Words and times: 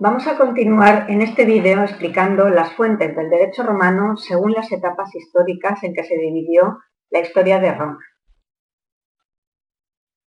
Vamos 0.00 0.28
a 0.28 0.38
continuar 0.38 1.06
en 1.08 1.22
este 1.22 1.44
vídeo 1.44 1.82
explicando 1.82 2.48
las 2.50 2.72
fuentes 2.74 3.16
del 3.16 3.28
derecho 3.28 3.64
romano 3.64 4.16
según 4.16 4.52
las 4.52 4.70
etapas 4.70 5.12
históricas 5.12 5.82
en 5.82 5.92
que 5.92 6.04
se 6.04 6.16
dividió 6.16 6.78
la 7.10 7.18
historia 7.18 7.58
de 7.58 7.74
Roma. 7.74 7.98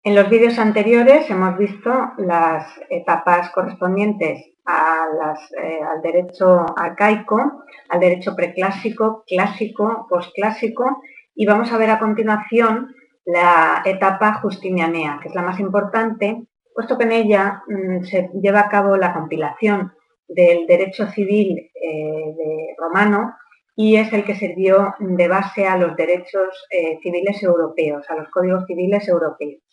En 0.03 0.15
los 0.15 0.29
vídeos 0.29 0.57
anteriores 0.57 1.29
hemos 1.29 1.57
visto 1.57 1.91
las 2.17 2.79
etapas 2.89 3.49
correspondientes 3.49 4.39
eh, 4.39 5.79
al 5.83 6.01
derecho 6.01 6.65
arcaico, 6.77 7.65
al 7.89 7.99
derecho 7.99 8.37
preclásico, 8.37 9.25
clásico, 9.27 10.07
posclásico 10.09 11.01
y 11.35 11.45
vamos 11.45 11.73
a 11.73 11.77
ver 11.77 11.89
a 11.89 11.99
continuación 11.99 12.95
la 13.25 13.81
etapa 13.83 14.35
justinianea, 14.35 15.19
que 15.21 15.27
es 15.27 15.35
la 15.35 15.41
más 15.41 15.59
importante, 15.59 16.47
puesto 16.77 16.95
que 16.95 17.05
en 17.05 17.11
ella 17.11 17.63
mm, 17.67 18.03
se 18.03 18.29
lleva 18.39 18.59
a 18.59 18.69
cabo 18.69 18.97
la 18.97 19.11
compilación 19.11 19.93
del 20.27 20.67
derecho 20.67 21.07
civil 21.07 21.71
eh, 21.73 22.75
romano 22.77 23.33
y 23.75 23.95
es 23.95 24.13
el 24.13 24.23
que 24.23 24.35
sirvió 24.35 24.93
de 24.99 25.27
base 25.27 25.65
a 25.65 25.75
los 25.75 25.95
derechos 25.95 26.67
eh, 26.69 26.99
civiles 27.01 27.41
europeos, 27.41 28.05
a 28.09 28.15
los 28.15 28.29
códigos 28.29 28.65
civiles 28.67 29.07
europeos. 29.07 29.63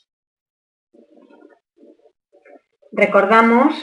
Recordamos 2.91 3.75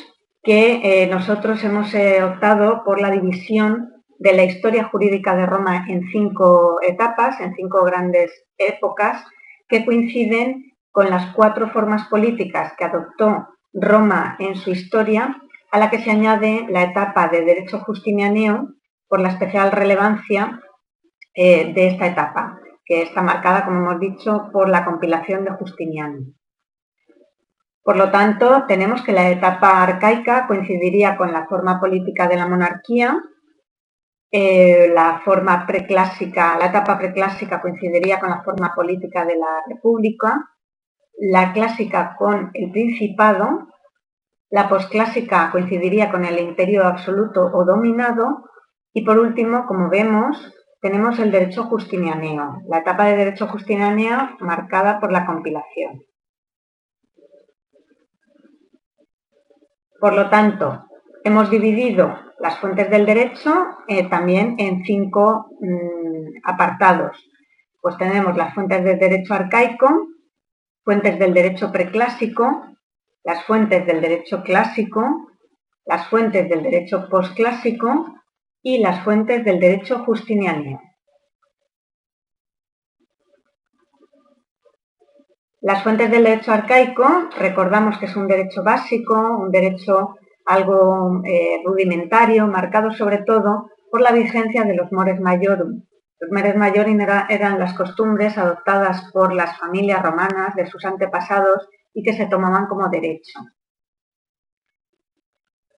que 0.41 0.81
eh, 0.83 1.05
nosotros 1.05 1.63
hemos 1.63 1.93
optado 2.23 2.83
por 2.83 2.99
la 2.99 3.11
división 3.11 4.03
de 4.17 4.33
la 4.33 4.45
historia 4.45 4.85
jurídica 4.85 5.35
de 5.35 5.45
Roma 5.45 5.85
en 5.87 6.09
cinco 6.11 6.79
etapas, 6.81 7.39
en 7.39 7.53
cinco 7.53 7.83
grandes 7.83 8.31
épocas, 8.57 9.23
que 9.69 9.85
coinciden 9.85 10.70
con 10.91 11.09
las 11.09 11.33
cuatro 11.33 11.69
formas 11.69 12.07
políticas 12.07 12.73
que 12.77 12.85
adoptó 12.85 13.47
Roma 13.73 14.35
en 14.39 14.55
su 14.55 14.71
historia, 14.71 15.41
a 15.71 15.79
la 15.79 15.89
que 15.89 15.99
se 15.99 16.11
añade 16.11 16.67
la 16.69 16.83
etapa 16.83 17.29
de 17.29 17.45
derecho 17.45 17.79
justinianeo 17.79 18.69
por 19.07 19.19
la 19.19 19.29
especial 19.29 19.71
relevancia 19.71 20.61
eh, 21.33 21.73
de 21.73 21.87
esta 21.87 22.07
etapa, 22.07 22.59
que 22.85 23.03
está 23.03 23.21
marcada, 23.21 23.63
como 23.63 23.79
hemos 23.79 23.99
dicho, 23.99 24.49
por 24.51 24.67
la 24.67 24.83
compilación 24.83 25.45
de 25.45 25.51
Justiniano. 25.51 26.25
Por 27.83 27.95
lo 27.95 28.11
tanto, 28.11 28.65
tenemos 28.67 29.01
que 29.01 29.13
la 29.13 29.29
etapa 29.29 29.81
arcaica 29.81 30.45
coincidiría 30.45 31.17
con 31.17 31.31
la 31.31 31.47
forma 31.47 31.79
política 31.79 32.27
de 32.27 32.35
la 32.35 32.47
monarquía, 32.47 33.17
eh, 34.29 34.91
la 34.93 35.21
forma 35.25 35.65
preclásica, 35.65 36.57
la 36.57 36.67
etapa 36.67 36.97
preclásica 36.97 37.59
coincidiría 37.59 38.19
con 38.19 38.29
la 38.29 38.43
forma 38.43 38.73
política 38.75 39.25
de 39.25 39.35
la 39.35 39.63
república, 39.67 40.47
la 41.21 41.53
clásica 41.53 42.15
con 42.17 42.49
el 42.55 42.71
principado, 42.71 43.67
la 44.49 44.67
posclásica 44.67 45.51
coincidiría 45.51 46.09
con 46.09 46.25
el 46.25 46.39
imperio 46.39 46.83
absoluto 46.83 47.45
o 47.53 47.63
dominado 47.63 48.49
y 48.91 49.05
por 49.05 49.19
último, 49.19 49.67
como 49.67 49.87
vemos, 49.87 50.51
tenemos 50.81 51.19
el 51.19 51.31
derecho 51.31 51.65
justinianeo, 51.65 52.63
la 52.67 52.79
etapa 52.79 53.05
de 53.05 53.17
derecho 53.17 53.47
justinianeo 53.47 54.31
marcada 54.39 54.99
por 54.99 55.11
la 55.11 55.27
compilación. 55.27 56.01
Por 59.99 60.15
lo 60.15 60.27
tanto, 60.31 60.87
hemos 61.23 61.51
dividido 61.51 62.17
las 62.39 62.57
fuentes 62.57 62.89
del 62.89 63.05
derecho 63.05 63.77
eh, 63.87 64.09
también 64.09 64.55
en 64.57 64.83
cinco 64.83 65.51
mm, 65.59 66.39
apartados. 66.45 67.15
Pues 67.79 67.95
tenemos 67.97 68.35
las 68.35 68.55
fuentes 68.55 68.83
del 68.83 68.97
derecho 68.97 69.35
arcaico, 69.35 70.07
fuentes 70.83 71.19
del 71.19 71.33
derecho 71.33 71.71
preclásico, 71.71 72.65
las 73.23 73.43
fuentes 73.45 73.85
del 73.85 74.01
derecho 74.01 74.41
clásico, 74.43 75.31
las 75.85 76.07
fuentes 76.07 76.49
del 76.49 76.63
derecho 76.63 77.07
posclásico 77.09 78.15
y 78.61 78.79
las 78.79 79.03
fuentes 79.03 79.43
del 79.43 79.59
derecho 79.59 79.99
justiniano. 80.05 80.81
Las 85.61 85.83
fuentes 85.83 86.09
del 86.09 86.23
derecho 86.23 86.51
arcaico, 86.51 87.29
recordamos 87.37 87.99
que 87.99 88.07
es 88.07 88.15
un 88.15 88.27
derecho 88.27 88.63
básico, 88.63 89.15
un 89.15 89.51
derecho 89.51 90.15
algo 90.45 91.21
eh, 91.23 91.61
rudimentario, 91.63 92.47
marcado 92.47 92.91
sobre 92.91 93.19
todo 93.19 93.69
por 93.91 94.01
la 94.01 94.11
vigencia 94.11 94.63
de 94.63 94.75
los 94.75 94.91
mores 94.91 95.19
majorum. 95.19 95.83
Los 96.21 96.29
mores 96.31 96.55
majorum 96.55 96.99
eran 97.29 97.57
las 97.57 97.73
costumbres 97.73 98.37
adoptadas 98.37 99.09
por 99.11 99.33
las 99.33 99.57
familias 99.57 100.03
romanas 100.03 100.53
de 100.55 100.67
sus 100.67 100.85
antepasados 100.85 101.67
y 101.95 102.03
que 102.03 102.13
se 102.13 102.27
tomaban 102.27 102.67
como 102.67 102.87
derecho. 102.89 103.39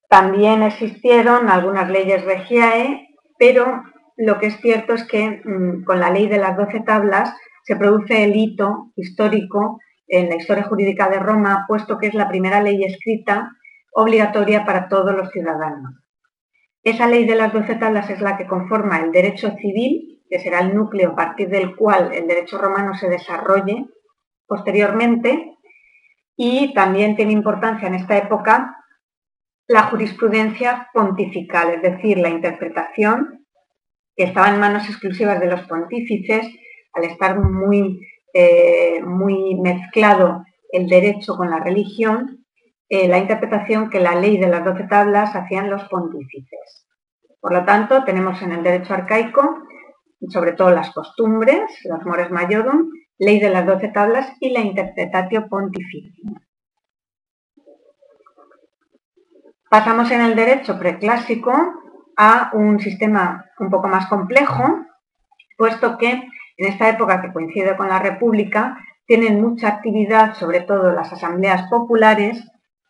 También 0.10 0.62
existieron 0.62 1.50
algunas 1.50 1.90
leyes 1.90 2.26
regiae, 2.26 3.08
pero 3.40 3.84
lo 4.18 4.38
que 4.38 4.48
es 4.48 4.58
cierto 4.60 4.94
es 4.94 5.06
que 5.06 5.42
mm, 5.46 5.86
con 5.86 6.02
la 6.02 6.10
ley 6.10 6.28
de 6.28 6.38
las 6.38 6.58
doce 6.58 6.82
tablas 6.82 7.34
se 7.64 7.78
produce 7.78 8.26
el 8.26 8.36
hito 8.36 8.92
histórico 8.98 9.80
en 10.08 10.28
la 10.28 10.36
historia 10.36 10.66
jurídica 10.66 11.08
de 11.08 11.20
Roma, 11.20 11.64
puesto 11.70 11.98
que 11.98 12.08
es 12.08 12.14
la 12.14 12.28
primera 12.28 12.62
ley 12.62 12.84
escrita 12.84 13.50
obligatoria 13.94 14.66
para 14.66 14.90
todos 14.90 15.16
los 15.16 15.32
ciudadanos. 15.32 15.94
Esa 16.84 17.08
ley 17.08 17.26
de 17.26 17.36
las 17.36 17.54
doce 17.54 17.76
tablas 17.76 18.10
es 18.10 18.20
la 18.20 18.36
que 18.36 18.46
conforma 18.46 19.00
el 19.00 19.14
derecho 19.14 19.56
civil, 19.56 20.13
que 20.34 20.40
será 20.40 20.62
el 20.62 20.74
núcleo 20.74 21.12
a 21.12 21.16
partir 21.16 21.48
del 21.48 21.76
cual 21.76 22.12
el 22.12 22.26
derecho 22.26 22.58
romano 22.58 22.96
se 22.96 23.08
desarrolle 23.08 23.86
posteriormente, 24.48 25.60
y 26.36 26.74
también 26.74 27.16
tiene 27.16 27.34
importancia 27.34 27.88
en 27.88 27.94
esta 27.94 28.18
época 28.18 28.76
la 29.68 29.84
jurisprudencia 29.84 30.90
pontifical, 30.92 31.76
es 31.76 31.84
decir, 31.84 32.18
la 32.18 32.30
interpretación 32.30 33.46
que 34.16 34.24
estaba 34.24 34.50
en 34.50 34.60
manos 34.60 34.90
exclusivas 34.90 35.40
de 35.40 35.52
los 35.52 35.62
pontífices 35.68 36.48
al 36.94 37.04
estar 37.04 37.40
muy, 37.40 38.00
eh, 38.34 39.04
muy 39.04 39.54
mezclado 39.62 40.44
el 40.72 40.88
derecho 40.88 41.38
con 41.38 41.52
la 41.52 41.60
religión, 41.60 42.44
eh, 42.90 43.08
la 43.08 43.20
interpretación 43.20 43.92
que 43.92 44.00
la 44.00 44.16
ley 44.16 44.40
de 44.40 44.48
las 44.48 44.66
doce 44.66 44.86
tablas 44.86 45.36
hacían 45.36 45.70
los 45.70 45.84
pontífices. 45.84 46.88
Por 47.40 47.54
lo 47.54 47.64
tanto, 47.66 48.04
tenemos 48.04 48.42
en 48.42 48.54
el 48.54 48.64
derecho 48.64 48.96
arcaico, 48.96 49.68
sobre 50.30 50.54
todo 50.54 50.72
las 50.72 50.92
costumbres, 50.92 51.62
los 51.86 52.06
mores 52.06 52.32
majorum, 52.32 52.90
ley 53.18 53.40
de 53.40 53.50
las 53.50 53.66
doce 53.66 53.90
tablas 53.90 54.32
y 54.40 54.50
la 54.52 54.62
interpretatio 54.62 55.48
pontificia. 55.48 56.32
Pasamos 59.70 60.12
en 60.12 60.22
el 60.22 60.36
derecho 60.36 60.78
preclásico 60.78 61.54
a 62.16 62.52
un 62.54 62.80
sistema 62.80 63.46
un 63.60 63.70
poco 63.70 63.88
más 63.88 64.08
complejo, 64.08 64.86
puesto 65.58 65.98
que 65.98 66.12
en 66.58 66.72
esta 66.72 66.90
época 66.90 67.22
que 67.22 67.34
coincide 67.34 67.76
con 67.76 67.90
la 67.90 68.00
República, 68.00 68.78
tienen 69.06 69.42
mucha 69.42 69.68
actividad, 69.68 70.36
sobre 70.36 70.62
todo 70.62 70.92
las 70.92 71.12
asambleas 71.12 71.70
populares 71.70 72.44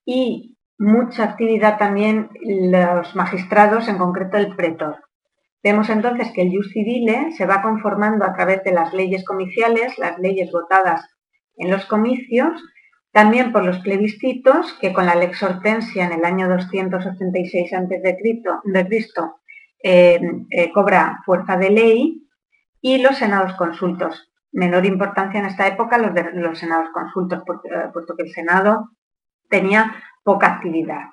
y 0.05 0.57
mucha 0.77 1.23
actividad 1.23 1.77
también 1.77 2.29
los 2.41 3.15
magistrados, 3.15 3.87
en 3.87 3.97
concreto 3.97 4.37
el 4.37 4.55
pretor. 4.55 4.97
Vemos 5.63 5.89
entonces 5.89 6.31
que 6.33 6.41
el 6.41 6.51
jus 6.51 6.71
civile 6.71 7.31
se 7.31 7.45
va 7.45 7.61
conformando 7.61 8.25
a 8.25 8.33
través 8.33 8.63
de 8.63 8.73
las 8.73 8.93
leyes 8.93 9.23
comiciales, 9.23 9.97
las 9.97 10.19
leyes 10.19 10.51
votadas 10.51 11.07
en 11.55 11.71
los 11.71 11.85
comicios, 11.85 12.61
también 13.11 13.51
por 13.51 13.63
los 13.63 13.79
plebiscitos, 13.79 14.73
que 14.81 14.91
con 14.91 15.05
la 15.05 15.15
lex 15.15 15.41
hortensia 15.41 16.05
en 16.05 16.13
el 16.13 16.25
año 16.25 16.49
286 16.49 17.73
a.C. 17.73 18.17
Eh, 19.85 20.21
eh, 20.49 20.71
cobra 20.71 21.21
fuerza 21.25 21.57
de 21.57 21.69
ley, 21.69 22.23
y 22.83 23.01
los 23.01 23.17
senados 23.17 23.53
consultos. 23.53 24.29
Menor 24.51 24.85
importancia 24.85 25.39
en 25.39 25.47
esta 25.47 25.65
época 25.65 25.97
los, 25.97 26.13
de, 26.13 26.31
los 26.33 26.59
senados 26.59 26.89
consultos, 26.93 27.39
eh, 27.39 27.89
puesto 27.91 28.15
que 28.15 28.23
el 28.23 28.31
Senado 28.31 28.89
tenía 29.49 29.95
poca 30.21 30.47
actividad. 30.47 31.05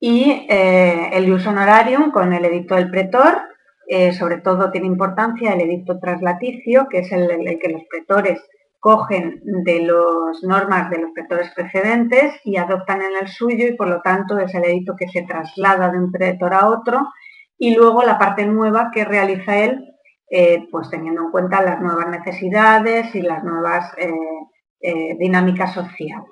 Y 0.00 0.46
eh, 0.48 1.10
el 1.12 1.28
ius 1.28 1.46
honorarium 1.46 2.10
con 2.10 2.32
el 2.32 2.44
edicto 2.44 2.74
del 2.74 2.90
pretor, 2.90 3.42
eh, 3.90 4.12
sobre 4.12 4.36
todo 4.42 4.70
tiene 4.70 4.86
importancia 4.86 5.54
el 5.54 5.62
edicto 5.62 5.98
traslaticio, 5.98 6.88
que 6.90 6.98
es 6.98 7.10
el, 7.10 7.30
el 7.30 7.58
que 7.58 7.70
los 7.70 7.82
pretores 7.90 8.38
cogen 8.80 9.40
de 9.42 9.80
las 9.80 10.42
normas 10.42 10.90
de 10.90 10.98
los 10.98 11.10
pretores 11.12 11.50
precedentes 11.54 12.34
y 12.44 12.58
adoptan 12.58 13.00
en 13.00 13.16
el 13.20 13.28
suyo 13.28 13.66
y 13.66 13.76
por 13.76 13.88
lo 13.88 14.02
tanto 14.02 14.38
es 14.38 14.54
el 14.54 14.64
edicto 14.64 14.94
que 14.94 15.08
se 15.08 15.22
traslada 15.22 15.90
de 15.90 15.98
un 15.98 16.12
pretor 16.12 16.52
a 16.52 16.68
otro 16.68 17.08
y 17.56 17.74
luego 17.74 18.02
la 18.02 18.18
parte 18.18 18.44
nueva 18.44 18.90
que 18.92 19.06
realiza 19.06 19.56
él 19.56 19.84
eh, 20.30 20.68
pues 20.70 20.90
teniendo 20.90 21.22
en 21.22 21.30
cuenta 21.30 21.62
las 21.62 21.80
nuevas 21.80 22.08
necesidades 22.08 23.14
y 23.14 23.22
las 23.22 23.42
nuevas 23.42 23.90
eh, 23.96 25.16
dinámicas 25.18 25.72
sociales. 25.72 26.28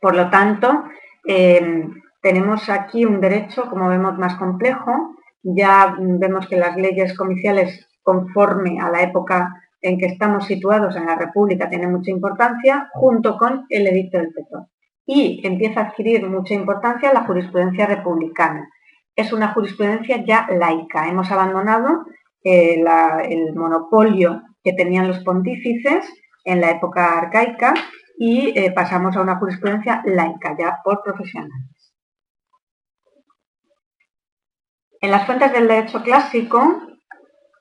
Por 0.00 0.16
lo 0.16 0.28
tanto, 0.28 0.84
tenemos 2.20 2.68
aquí 2.68 3.04
un 3.04 3.20
derecho, 3.20 3.70
como 3.70 3.88
vemos, 3.88 4.18
más 4.18 4.34
complejo. 4.34 5.14
Ya 5.42 5.96
vemos 5.98 6.46
que 6.46 6.56
las 6.56 6.76
leyes 6.76 7.16
comiciales, 7.16 7.88
conforme 8.02 8.80
a 8.80 8.90
la 8.90 9.02
época 9.02 9.54
en 9.80 9.98
que 9.98 10.06
estamos 10.06 10.46
situados 10.46 10.94
en 10.96 11.06
la 11.06 11.16
República, 11.16 11.68
tienen 11.68 11.92
mucha 11.92 12.10
importancia, 12.10 12.88
junto 12.92 13.36
con 13.36 13.66
el 13.68 13.86
edicto 13.86 14.18
del 14.18 14.32
petróleo. 14.32 14.68
y 15.04 15.40
empieza 15.44 15.80
a 15.80 15.84
adquirir 15.88 16.24
mucha 16.28 16.54
importancia 16.54 17.12
la 17.12 17.24
jurisprudencia 17.24 17.86
republicana. 17.86 18.68
Es 19.16 19.32
una 19.32 19.48
jurisprudencia 19.52 20.24
ya 20.24 20.46
laica. 20.48 21.08
Hemos 21.08 21.30
abandonado 21.32 22.06
eh, 22.44 22.82
el 23.28 23.54
monopolio 23.54 24.42
que 24.62 24.72
tenían 24.72 25.08
los 25.08 25.20
pontífices 25.24 26.04
en 26.44 26.60
la 26.60 26.70
época 26.70 27.18
arcaica 27.18 27.74
y 28.18 28.56
eh, 28.58 28.72
pasamos 28.72 29.16
a 29.16 29.22
una 29.22 29.38
jurisprudencia 29.38 30.02
laica, 30.06 30.56
ya 30.58 30.78
por 30.84 31.02
profesionales. 31.02 31.81
En 35.02 35.10
las 35.10 35.26
fuentes 35.26 35.52
del 35.52 35.66
derecho 35.66 36.00
clásico 36.00 36.80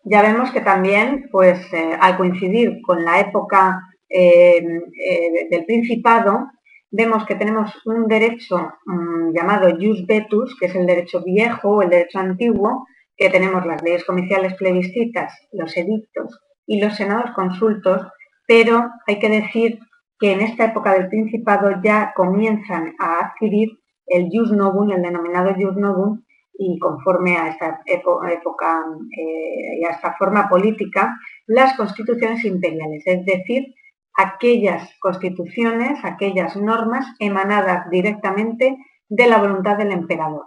ya 0.04 0.22
vemos 0.22 0.52
que 0.52 0.62
también, 0.62 1.28
pues, 1.32 1.74
eh, 1.74 1.98
al 2.00 2.16
coincidir 2.16 2.80
con 2.84 3.04
la 3.04 3.20
época 3.20 3.82
del 4.08 5.66
Principado, 5.66 6.50
vemos 6.92 7.26
que 7.26 7.36
tenemos 7.36 7.72
un 7.86 8.08
derecho 8.08 8.58
mm, 8.86 9.32
llamado 9.34 9.72
jus 9.72 10.06
vetus, 10.06 10.56
que 10.60 10.68
es 10.68 10.76
el 10.76 10.86
derecho 10.86 11.24
viejo 11.24 11.78
o 11.78 11.82
el 11.82 11.90
derecho 11.90 12.20
antiguo, 12.20 12.86
que 13.18 13.30
tenemos 13.30 13.66
las 13.66 13.82
leyes 13.82 14.06
comerciales 14.06 14.54
plebiscitas, 14.56 15.34
los 15.52 15.76
edictos 15.76 16.40
y 16.68 16.80
los 16.80 16.96
senados 16.96 17.32
consultos, 17.32 18.06
pero 18.46 18.88
hay 19.08 19.18
que 19.18 19.30
decir 19.30 19.80
que 20.20 20.34
en 20.34 20.42
esta 20.42 20.66
época 20.66 20.94
del 20.94 21.08
Principado 21.08 21.72
ya 21.84 22.14
comienzan 22.16 22.94
a 23.00 23.26
adquirir 23.26 23.70
el 24.06 24.30
jus 24.32 24.52
novum, 24.52 24.92
el 24.92 25.02
denominado 25.02 25.56
jus 25.56 25.76
novum, 25.76 26.22
y 26.64 26.78
conforme 26.78 27.38
a 27.38 27.48
esta 27.48 27.82
época 27.86 28.86
eh, 29.18 29.80
y 29.80 29.84
a 29.84 29.90
esta 29.90 30.14
forma 30.14 30.48
política, 30.48 31.18
las 31.48 31.76
constituciones 31.76 32.46
imperiales, 32.46 33.02
es 33.06 33.26
decir, 33.26 33.74
aquellas 34.16 34.92
constituciones, 35.00 36.00
aquellas 36.04 36.56
normas 36.56 37.16
emanadas 37.18 37.90
directamente 37.90 38.78
de 39.10 39.28
la 39.28 39.40
voluntad 39.40 39.76
del 39.76 39.92
emperador. 39.92 40.46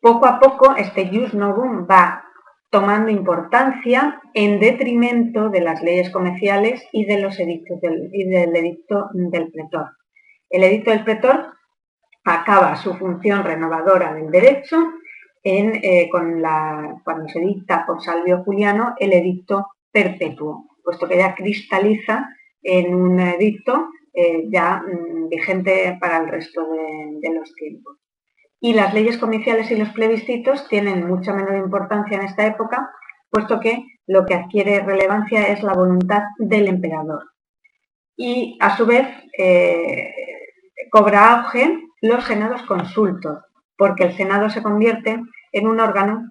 Poco 0.00 0.26
a 0.26 0.38
poco 0.38 0.76
este 0.76 1.08
jus 1.08 1.34
novum 1.34 1.88
va 1.90 2.24
tomando 2.70 3.10
importancia 3.10 4.20
en 4.34 4.60
detrimento 4.60 5.48
de 5.48 5.60
las 5.60 5.82
leyes 5.82 6.10
comerciales 6.10 6.86
y 6.92 7.04
de 7.04 7.18
los 7.18 7.38
edictos 7.40 7.80
del, 7.80 8.10
y 8.12 8.28
del 8.28 8.54
edicto 8.54 9.08
del 9.12 9.50
pretor. 9.50 9.90
El 10.48 10.62
edicto 10.62 10.92
del 10.92 11.02
pretor 11.02 11.46
acaba 12.24 12.76
su 12.76 12.94
función 12.94 13.42
renovadora 13.42 14.14
del 14.14 14.30
derecho 14.30 14.76
eh, 15.44 16.08
con 16.10 16.40
la, 16.40 17.00
cuando 17.04 17.28
se 17.28 17.40
dicta 17.40 17.84
por 17.86 18.02
Salvio 18.02 18.44
Juliano 18.44 18.94
el 18.98 19.12
edicto 19.12 19.68
perpetuo, 19.90 20.66
puesto 20.84 21.08
que 21.08 21.18
ya 21.18 21.34
cristaliza 21.34 22.28
en 22.62 22.94
un 22.94 23.18
edicto 23.20 23.88
eh, 24.14 24.44
ya 24.50 24.82
mm, 24.82 25.28
vigente 25.28 25.96
para 26.00 26.18
el 26.18 26.28
resto 26.28 26.66
de, 27.20 27.34
los 27.34 27.54
tiempos. 27.54 27.96
Y 28.60 28.74
las 28.74 28.94
leyes 28.94 29.18
comerciales 29.18 29.70
y 29.70 29.76
los 29.76 29.88
plebiscitos 29.88 30.68
tienen 30.68 31.06
mucha 31.06 31.32
menor 31.32 31.56
importancia 31.56 32.18
en 32.18 32.24
esta 32.24 32.46
época, 32.46 32.90
puesto 33.30 33.58
que 33.58 33.84
lo 34.06 34.24
que 34.24 34.34
adquiere 34.34 34.80
relevancia 34.80 35.48
es 35.48 35.62
la 35.62 35.72
voluntad 35.72 36.22
del 36.38 36.68
emperador. 36.68 37.24
Y 38.16 38.58
a 38.60 38.76
su 38.76 38.86
vez 38.86 39.08
eh, 39.36 40.14
cobra 40.90 41.32
auge 41.32 41.80
los 42.02 42.24
senados 42.24 42.62
consultos, 42.62 43.42
porque 43.82 44.04
el 44.04 44.16
senado 44.16 44.48
se 44.48 44.62
convierte 44.62 45.20
en 45.50 45.66
un 45.66 45.80
órgano 45.80 46.30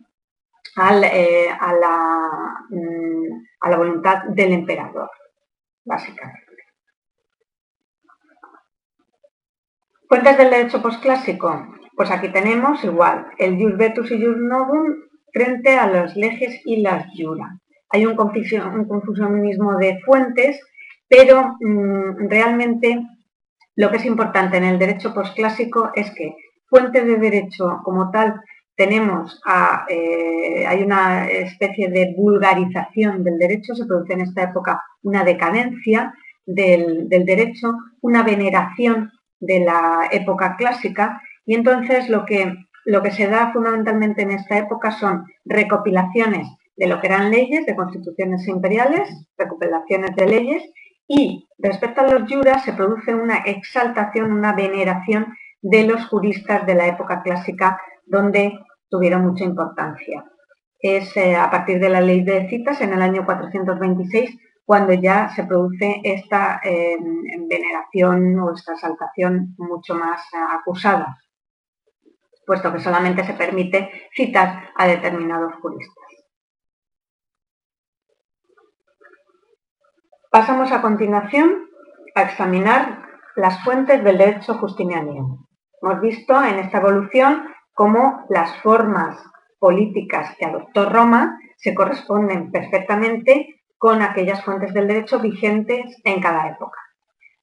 eh, 1.03 1.49
a, 1.49 1.73
la, 1.73 2.65
mm, 2.69 3.43
a 3.59 3.69
la 3.69 3.77
voluntad 3.77 4.23
del 4.29 4.53
emperador 4.53 5.09
básicamente. 5.83 6.39
Fuentes 10.07 10.37
del 10.37 10.49
derecho 10.49 10.81
posclásico. 10.81 11.75
Pues 11.97 12.09
aquí 12.09 12.29
tenemos 12.29 12.81
igual 12.85 13.27
el 13.37 13.57
jus 13.57 13.75
vetus 13.75 14.09
y 14.11 14.25
jus 14.25 14.37
novum 14.37 14.85
frente 15.33 15.77
a 15.77 15.87
los 15.87 16.15
leges 16.15 16.61
y 16.63 16.81
las 16.81 17.05
jura. 17.13 17.59
Hay 17.89 18.05
un, 18.05 18.15
confusionismo 18.15 19.77
de 19.77 19.99
fuentes, 20.05 20.57
pero 21.09 21.57
mm, 21.59 22.29
realmente 22.29 23.05
lo 23.75 23.91
que 23.91 23.97
es 23.97 24.05
importante 24.05 24.55
en 24.55 24.63
el 24.63 24.79
derecho 24.79 25.13
posclásico 25.13 25.91
es 25.95 26.15
que 26.15 26.33
fuente 26.71 27.03
de 27.03 27.17
derecho 27.17 27.81
como 27.83 28.09
tal 28.09 28.41
tenemos 28.75 29.39
a, 29.45 29.85
eh, 29.89 30.65
hay 30.65 30.81
una 30.81 31.27
especie 31.27 31.89
de 31.89 32.15
vulgarización 32.17 33.23
del 33.23 33.37
derecho, 33.37 33.75
se 33.75 33.85
produce 33.85 34.13
en 34.13 34.21
esta 34.21 34.43
época 34.43 34.81
una 35.03 35.23
decadencia 35.23 36.15
del, 36.45 37.07
derecho, 37.09 37.73
una 38.01 38.23
veneración 38.23 39.11
de 39.39 39.59
la 39.59 40.07
época 40.11 40.55
clásica 40.57 41.21
y 41.45 41.55
entonces 41.55 42.09
lo 42.09 42.25
que, 42.25 42.55
lo 42.85 43.03
que 43.03 43.11
se 43.11 43.27
da 43.27 43.51
fundamentalmente 43.51 44.23
en 44.23 44.31
esta 44.31 44.57
época 44.57 44.91
son 44.91 45.25
recopilaciones 45.45 46.47
de 46.77 46.87
lo 46.87 46.99
que 46.99 47.07
eran 47.07 47.29
leyes, 47.29 47.65
de 47.65 47.75
constituciones 47.75 48.47
imperiales, 48.47 49.09
recopilaciones 49.37 50.15
de 50.15 50.25
leyes 50.25 50.63
y 51.07 51.47
respecto 51.59 52.01
a 52.01 52.07
los 52.07 52.31
juras 52.31 52.63
se 52.63 52.73
produce 52.73 53.13
una 53.13 53.39
exaltación, 53.39 54.31
una 54.31 54.53
veneración 54.53 55.27
de 55.61 55.85
los 55.85 56.05
juristas 56.07 56.65
de 56.65 56.75
la 56.75 56.87
época 56.87 57.21
clásica 57.21 57.79
donde 58.05 58.59
tuvieron 58.89 59.25
mucha 59.25 59.43
importancia. 59.43 60.25
Es 60.79 61.15
eh, 61.15 61.35
a 61.35 61.49
partir 61.51 61.79
de 61.79 61.89
la 61.89 62.01
ley 62.01 62.23
de 62.23 62.49
citas 62.49 62.81
en 62.81 62.93
el 62.93 63.01
año 63.01 63.25
426 63.25 64.37
cuando 64.65 64.93
ya 64.93 65.29
se 65.29 65.43
produce 65.43 66.01
esta 66.03 66.61
em, 66.63 67.47
veneración 67.47 68.39
o 68.39 68.53
esta 68.53 68.73
exaltación 68.73 69.53
mucho 69.57 69.95
más 69.95 70.21
eh, 70.33 70.37
acusada, 70.51 71.17
puesto 72.45 72.71
que 72.71 72.79
solamente 72.79 73.23
se 73.23 73.33
permite 73.33 73.91
citar 74.15 74.69
a 74.75 74.87
determinados 74.87 75.53
juristas. 75.61 75.95
Pasamos 80.31 80.71
a 80.71 80.81
continuación 80.81 81.67
a 82.15 82.21
examinar 82.21 83.05
las 83.35 83.61
fuentes 83.63 84.03
del 84.03 84.17
derecho 84.17 84.53
justiniano. 84.53 85.50
Hemos 85.81 85.99
visto 86.01 86.43
en 86.43 86.59
esta 86.59 86.77
evolución 86.77 87.47
cómo 87.73 88.25
las 88.29 88.55
formas 88.61 89.17
políticas 89.59 90.35
que 90.37 90.45
adoptó 90.45 90.87
Roma 90.87 91.39
se 91.57 91.73
corresponden 91.73 92.51
perfectamente 92.51 93.61
con 93.77 94.03
aquellas 94.03 94.43
fuentes 94.43 94.73
del 94.73 94.87
derecho 94.87 95.19
vigentes 95.19 95.99
en 96.03 96.21
cada 96.21 96.49
época. 96.49 96.77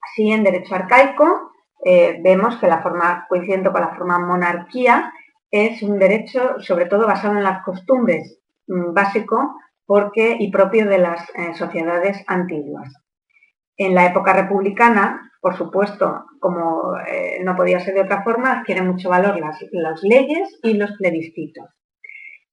Así, 0.01 0.31
en 0.31 0.45
derecho 0.45 0.77
arcaico, 0.77 1.51
eh, 1.85 2.21
vemos 2.23 2.57
que 2.59 2.69
la 2.69 2.81
forma, 2.81 3.27
coincidiendo 3.29 3.73
con 3.73 3.81
la 3.81 3.97
forma 3.97 4.21
monarquía, 4.21 5.13
es 5.51 5.83
un 5.83 5.99
derecho 5.99 6.61
sobre 6.61 6.87
todo 6.87 7.07
basado 7.07 7.37
en 7.37 7.43
las 7.43 7.65
costumbres, 7.65 8.39
mm, 8.69 8.93
básico 8.95 9.57
porque, 9.85 10.37
y 10.39 10.51
propio 10.53 10.87
de 10.87 10.99
las 10.99 11.29
eh, 11.31 11.55
sociedades 11.55 12.23
antiguas. 12.29 12.93
En 13.77 13.95
la 13.95 14.07
época 14.07 14.33
republicana, 14.33 15.33
por 15.41 15.57
supuesto, 15.57 16.25
como 16.41 16.97
eh, 17.07 17.41
no 17.45 17.57
podía 17.57 17.81
ser 17.81 17.95
de 17.95 18.03
otra 18.03 18.23
forma, 18.23 18.61
adquieren 18.61 18.87
mucho 18.87 19.09
valor 19.09 19.39
las, 19.41 20.03
leyes 20.03 20.59
y 20.63 20.75
los 20.75 20.93
plebiscitos. 20.93 21.67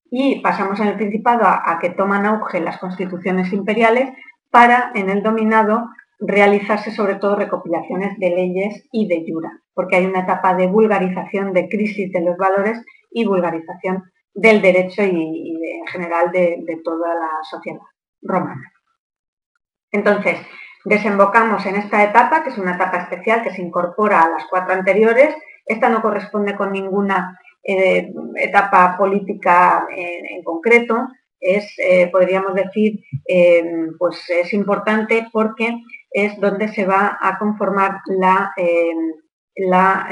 Y 0.10 0.42
pasamos 0.42 0.80
en 0.80 0.88
el 0.88 0.96
Principado 0.96 1.46
a, 1.46 1.77
que 1.82 1.89
toman 1.89 2.25
auge 2.25 2.62
las 2.62 2.77
constituciones 2.77 3.51
imperiales 3.54 4.10
para, 4.50 4.92
en 4.96 5.10
el 5.10 5.24
dominado, 5.24 5.89
realizarse 6.20 6.92
sobre 6.92 7.15
todo 7.15 7.36
recopilaciones 7.36 8.18
de 8.20 8.30
leyes 8.30 8.88
y 8.92 9.08
de 9.08 9.25
jura, 9.30 9.51
porque 9.74 9.98
hay 9.98 10.06
una 10.06 10.22
etapa 10.22 10.56
de 10.56 10.68
vulgarización, 10.68 11.51
de 11.54 11.68
crisis 11.68 12.12
de 12.12 12.22
los 12.22 12.38
valores 12.38 12.82
y 13.12 13.25
vulgarización 13.25 14.04
del 14.34 14.62
derecho 14.62 15.04
y, 15.04 15.80
en 15.80 15.88
general 15.88 16.32
de, 16.32 16.63
de 16.65 16.77
toda 16.84 17.13
la 17.15 17.30
sociedad 17.44 17.82
romana. 18.22 18.72
Entonces, 19.92 20.38
Desembocamos 20.86 21.65
en 21.65 21.77
esta 21.77 22.04
etapa, 22.04 22.44
que 22.44 22.51
es 22.51 22.58
una 22.60 22.75
etapa 22.75 22.98
especial 22.98 23.42
que 23.42 23.50
se 23.50 23.62
incorpora 23.62 24.22
a 24.22 24.30
las 24.30 24.46
cuatro 24.48 24.74
anteriores. 24.74 25.36
Esta 25.65 25.89
no 25.89 26.00
corresponde 26.00 26.56
con 26.56 26.72
ninguna 26.72 27.39
eh, 27.63 28.13
etapa 28.36 28.96
política 28.96 29.88
en, 29.89 30.44
concreto. 30.44 31.08
Es, 31.39 31.74
eh, 31.80 32.08
podríamos 32.12 32.54
decir, 32.54 33.00
em, 33.25 33.98
pues 33.98 34.30
es 34.30 34.54
importante 34.54 35.27
porque 35.34 35.75
es 36.12 36.39
donde 36.39 36.68
se 36.68 36.86
va 36.86 37.18
a 37.20 37.39
conformar 37.39 38.01
la, 38.06 38.51
em, 38.56 38.98
la 39.56 40.08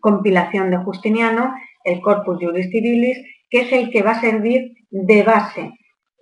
compilación 0.00 0.70
de 0.70 0.78
Justiniano, 0.78 1.54
el 1.84 2.00
Corpus 2.00 2.38
Juris 2.40 2.70
Civilis, 2.70 3.18
que 3.50 3.60
es 3.60 3.72
el 3.72 3.90
que 3.90 4.02
va 4.02 4.12
a 4.12 4.20
servir 4.20 4.72
de 4.90 5.22
base 5.22 5.72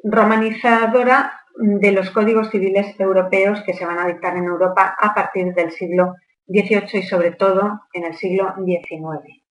romanizadora 0.03 1.33
de 1.57 1.93
los 1.93 2.11
códigos 2.11 2.51
civiles 2.51 2.99
europeos 2.99 3.63
que 3.65 3.75
se 3.75 3.85
van 3.85 3.99
a 3.99 4.07
dictar 4.07 4.37
en 4.37 4.45
Europa 4.45 4.97
a 4.99 5.15
partir 5.15 5.53
del 5.55 5.71
siglo 5.73 6.15
XVIII 6.49 7.01
y 7.01 7.03
sobre 7.03 7.33
todo 7.33 7.81
en 7.93 8.05
el 8.05 8.15
siglo 8.15 8.55
XIX. 8.65 9.43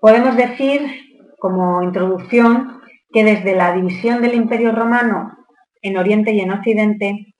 Podemos 0.00 0.36
decir, 0.36 0.80
como 1.38 1.82
introducción, 1.82 2.80
que 3.12 3.24
desde 3.24 3.54
la 3.54 3.72
división 3.72 4.20
del 4.22 4.34
Imperio 4.34 4.72
Romano 4.72 5.36
en 5.82 5.96
Oriente 5.96 6.32
y 6.32 6.40
en 6.40 6.52
Occidente 6.52 7.34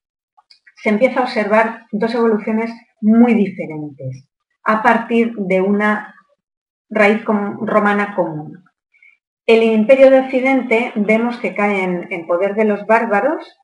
se 0.83 0.91
empieza 0.91 1.21
a 1.21 1.25
observar 1.25 1.87
dos 1.93 2.15
evoluciones 2.15 2.71
muy 3.01 3.35
diferentes, 3.35 4.29
a 4.65 4.83
partir 4.83 5.35
de 5.37 5.61
una 5.61 6.15
raíz 6.89 7.25
romana 7.25 8.15
común. 8.15 8.66
El 9.47 9.63
imperio 9.63 10.11
de 10.11 10.21
Occidente 10.21 10.93
vemos 10.97 11.39
que 11.39 11.55
cae 11.55 11.85
en, 12.11 12.27
poder 12.27 12.57
de 12.57 12.65
los 12.65 12.85
bárbaros 12.85 13.57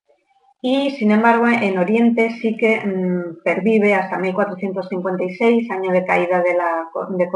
y, 0.61 0.93
sin 0.93 1.11
embargo, 1.11 1.49
en 1.49 1.77
Oriente 1.77 2.31
sí 2.41 2.57
que 2.57 2.87
mm, 2.87 3.43
pervive 3.43 3.93
hasta 3.95 4.17
1456, 4.17 5.69
año 5.73 5.91
de 5.91 6.05
caída 6.05 6.41
de, 6.41 6.55
la, 6.55 6.89
de 7.19 7.29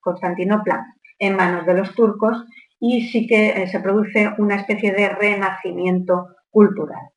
Constantinopla 0.00 0.84
en 1.18 1.34
manos 1.34 1.64
de 1.64 1.72
los 1.72 1.94
turcos, 1.94 2.44
y 2.78 3.08
sí 3.08 3.26
que 3.26 3.62
eh, 3.62 3.68
se 3.68 3.80
produce 3.80 4.34
una 4.36 4.56
especie 4.56 4.92
de 4.92 5.08
renacimiento 5.08 6.26
cultural. 6.50 7.08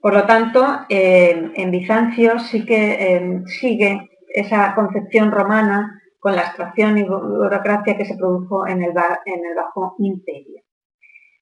Por 0.00 0.14
lo 0.14 0.26
tanto, 0.26 0.80
en 0.88 1.70
Bizancio 1.70 2.40
sí 2.40 2.66
que 2.66 3.14
em, 3.14 3.46
sigue 3.46 4.10
esa 4.34 4.74
concepción 4.74 5.30
romana 5.30 6.01
con 6.22 6.36
la 6.36 6.42
extracción 6.42 6.96
y 6.98 7.02
burocracia 7.02 7.96
que 7.96 8.04
se 8.04 8.16
produjo 8.16 8.64
en 8.68 8.80
el, 8.80 8.92
Bajo 8.94 9.96
Imperio. 9.98 10.62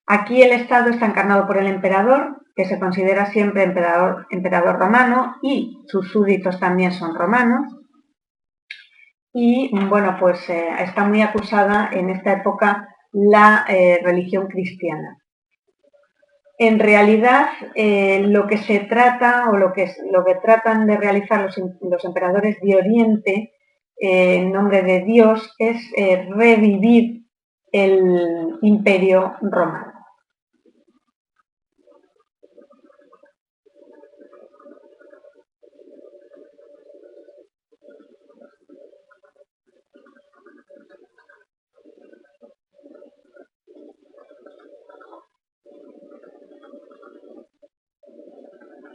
Aquí 0.07 0.41
el 0.41 0.53
Estado 0.53 0.89
está 0.89 1.05
encarnado 1.05 1.45
por 1.45 1.59
el 1.59 1.67
emperador, 1.67 2.41
que 2.55 2.65
se 2.65 2.79
considera 2.79 3.27
siempre 3.27 3.61
emperador, 3.61 4.79
romano, 4.79 5.35
y 5.43 5.83
sus 5.85 6.11
súbditos 6.11 6.59
también 6.59 6.93
son 6.93 7.13
romanos. 7.13 7.77
Y 9.31 9.69
bueno, 9.85 10.17
pues 10.19 10.49
eh, 10.49 10.69
está 10.79 11.03
muy 11.05 11.21
acusada 11.21 11.91
en 11.93 12.09
esta 12.09 12.33
época 12.33 12.89
la 13.11 13.65
eh, 13.69 13.99
religión 14.03 14.47
cristiana. 14.47 15.19
En 16.57 16.79
realidad, 16.79 17.49
eh, 17.75 18.23
lo 18.27 18.47
que 18.47 18.57
se 18.57 18.79
trata 18.79 19.47
o 19.51 19.57
lo 19.57 19.73
que, 19.73 19.93
lo 20.11 20.25
que 20.25 20.35
tratan 20.43 20.87
de 20.87 20.97
realizar 20.97 21.41
los, 21.41 21.55
los 21.81 22.03
emperadores 22.03 22.57
de 22.61 22.75
Oriente 22.75 23.51
en 24.03 24.51
nombre 24.51 24.81
de 24.81 25.01
Dios 25.01 25.53
es 25.59 25.77
eh, 25.95 26.27
revivir 26.27 27.23
el 27.71 28.57
imperio 28.63 29.35
romano. 29.41 29.93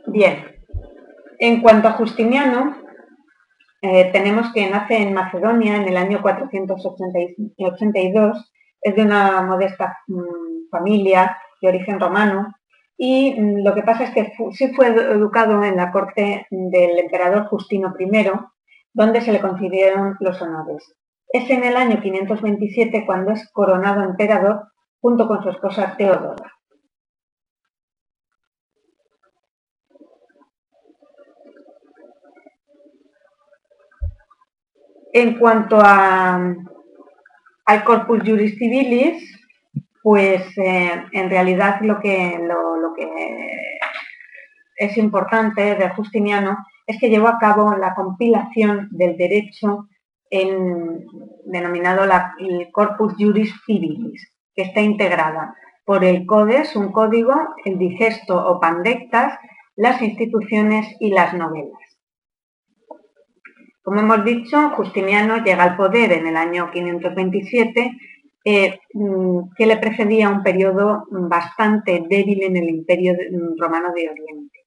Bien, 0.08 0.44
en 1.38 1.60
cuanto 1.60 1.88
a 1.88 1.92
Justiniano, 1.92 2.85
eh, 3.82 4.10
tenemos 4.12 4.52
que 4.52 4.70
nace 4.70 4.96
en 4.96 5.14
Macedonia 5.14 5.76
en 5.76 5.88
el 5.88 5.96
año 5.96 6.22
482, 6.22 8.52
es 8.80 8.96
de 8.96 9.02
una 9.02 9.42
modesta 9.42 9.98
mm, 10.06 10.68
familia 10.70 11.36
de 11.60 11.68
origen 11.68 12.00
romano 12.00 12.54
y 12.96 13.38
mm, 13.38 13.64
lo 13.64 13.74
que 13.74 13.82
pasa 13.82 14.04
es 14.04 14.10
que 14.10 14.32
sí 14.52 14.72
fue 14.74 14.88
educado 14.88 15.62
en 15.62 15.76
la 15.76 15.92
corte 15.92 16.46
del 16.50 16.98
emperador 16.98 17.46
Justino 17.48 17.94
I, 17.98 18.30
donde 18.92 19.20
se 19.20 19.32
le 19.32 19.40
concedieron 19.40 20.16
los 20.20 20.40
honores. 20.40 20.94
Es 21.28 21.50
en 21.50 21.64
el 21.64 21.76
año 21.76 22.00
527 22.00 23.04
cuando 23.04 23.32
es 23.32 23.50
coronado 23.52 24.02
emperador 24.02 24.68
junto 25.00 25.28
con 25.28 25.42
su 25.42 25.50
esposa 25.50 25.94
Teodora. 25.98 26.55
En 35.18 35.38
cuanto 35.38 35.80
al 35.80 36.58
corpus 37.84 38.18
juris 38.22 38.58
civilis, 38.58 39.16
pues 40.02 40.42
eh, 40.58 41.04
en 41.10 41.30
realidad 41.30 41.80
lo 41.80 41.98
que, 42.00 42.38
lo, 42.38 42.92
que 42.94 43.08
es 44.76 44.98
importante 44.98 45.74
de 45.74 45.88
Justiniano 45.88 46.58
es 46.86 47.00
que 47.00 47.08
llevó 47.08 47.28
a 47.28 47.38
cabo 47.38 47.74
la 47.76 47.94
compilación 47.94 48.88
del 48.90 49.16
derecho 49.16 49.88
denominado 51.46 52.04
el 52.38 52.70
Corpus 52.70 53.14
Juris 53.18 53.54
Civilis, 53.64 54.20
que 54.54 54.64
está 54.64 54.82
integrada 54.82 55.54
por 55.86 56.04
el 56.04 56.26
CODES, 56.26 56.76
un 56.76 56.92
código, 56.92 57.34
el 57.64 57.78
digesto 57.78 58.36
o 58.36 58.60
pandectas, 58.60 59.38
las 59.76 60.02
instituciones 60.02 60.94
y 61.00 61.08
las 61.08 61.32
novelas. 61.32 61.85
Como 63.86 64.00
hemos 64.00 64.24
dicho, 64.24 64.70
Justiniano 64.70 65.44
llega 65.44 65.62
al 65.62 65.76
poder 65.76 66.10
en 66.10 66.26
el 66.26 66.36
año 66.36 66.72
527, 66.72 67.96
eh, 68.44 68.80
mm, 68.92 69.54
que 69.56 69.64
le 69.64 69.76
precedía 69.76 70.28
un 70.28 70.42
periodo 70.42 71.04
bastante 71.08 72.02
débil 72.10 72.42
en 72.42 72.56
el 72.56 72.68
imperio 72.68 73.12
mm, 73.12 73.60
romano 73.60 73.92
de 73.94 74.10
Oriente. 74.10 74.58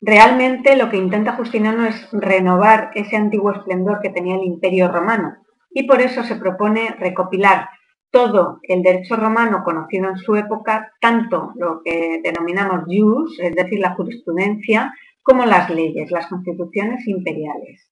Realmente 0.00 0.76
lo 0.76 0.90
que 0.90 0.96
intenta 0.96 1.36
Justiniano 1.36 1.86
es 1.86 2.08
renovar 2.10 2.90
ese 2.96 3.14
antiguo 3.14 3.52
esplendor 3.52 4.00
que 4.00 4.10
tenía 4.10 4.34
el 4.34 4.42
imperio 4.42 4.90
romano 4.90 5.36
y 5.70 5.84
por 5.84 6.00
eso 6.00 6.24
se 6.24 6.34
propone 6.34 6.96
recopilar 6.98 7.68
todo 8.10 8.58
el 8.64 8.82
derecho 8.82 9.14
romano 9.14 9.62
conocido 9.62 10.08
en 10.08 10.16
su 10.16 10.34
época, 10.34 10.92
tanto 11.00 11.52
lo 11.54 11.82
que 11.84 12.20
denominamos 12.24 12.86
jus, 12.86 13.38
es 13.38 13.54
decir, 13.54 13.78
la 13.78 13.94
jurisprudencia, 13.94 14.92
como 15.22 15.44
las 15.44 15.70
leyes, 15.70 16.10
las 16.10 16.26
constituciones 16.26 17.06
imperiales. 17.06 17.90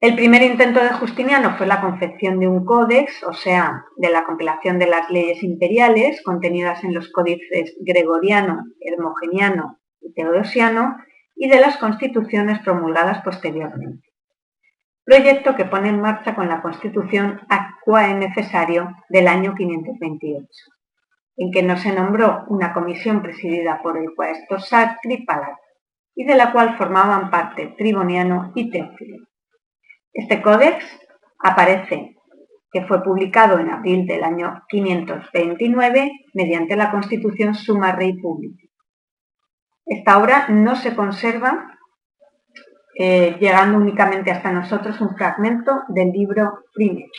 El 0.00 0.16
primer 0.16 0.42
intento 0.42 0.82
de 0.82 0.90
Justiniano 0.90 1.56
fue 1.56 1.66
la 1.66 1.80
confección 1.80 2.38
de 2.38 2.46
un 2.46 2.66
códex, 2.66 3.24
o 3.24 3.32
sea, 3.32 3.86
de 3.96 4.10
la 4.10 4.24
compilación 4.24 4.78
de 4.78 4.86
las 4.86 5.08
leyes 5.08 5.42
imperiales 5.42 6.22
contenidas 6.22 6.84
en 6.84 6.92
los 6.92 7.10
códices 7.10 7.74
gregoriano, 7.80 8.64
hermogeniano 8.80 9.78
y 10.02 10.12
teodosiano 10.12 10.98
y 11.34 11.48
de 11.48 11.58
las 11.58 11.78
constituciones 11.78 12.58
promulgadas 12.58 13.22
posteriormente. 13.24 14.06
Proyecto 15.04 15.54
que 15.56 15.64
pone 15.64 15.88
en 15.88 16.02
marcha 16.02 16.34
con 16.34 16.48
la 16.48 16.60
Constitución 16.60 17.40
Aquae 17.48 18.14
Necesario 18.14 18.94
del 19.08 19.26
año 19.26 19.54
528 19.54 20.73
en 21.36 21.50
que 21.50 21.62
no 21.62 21.76
se 21.76 21.92
nombró 21.92 22.44
una 22.48 22.72
comisión 22.72 23.22
presidida 23.22 23.80
por 23.82 23.98
el 23.98 24.14
cuaestro 24.14 24.58
Sacri 24.58 25.24
Palato, 25.24 25.60
y 26.14 26.24
de 26.24 26.36
la 26.36 26.52
cual 26.52 26.76
formaban 26.76 27.30
parte 27.30 27.74
Triboniano 27.76 28.52
y 28.54 28.70
Teófilo. 28.70 29.26
Este 30.12 30.40
códex 30.42 30.84
aparece 31.40 32.16
que 32.70 32.84
fue 32.86 33.02
publicado 33.02 33.58
en 33.58 33.70
abril 33.70 34.06
del 34.06 34.24
año 34.24 34.62
529 34.68 36.10
mediante 36.34 36.76
la 36.76 36.90
Constitución 36.90 37.54
Summa 37.54 37.92
Rei 37.92 38.14
Publici. 38.14 38.68
Esta 39.86 40.18
obra 40.18 40.48
no 40.48 40.76
se 40.76 40.96
conserva, 40.96 41.78
eh, 42.98 43.36
llegando 43.38 43.78
únicamente 43.78 44.30
hasta 44.30 44.50
nosotros 44.50 45.00
un 45.00 45.16
fragmento 45.16 45.82
del 45.88 46.10
libro 46.10 46.64
primero. 46.74 47.10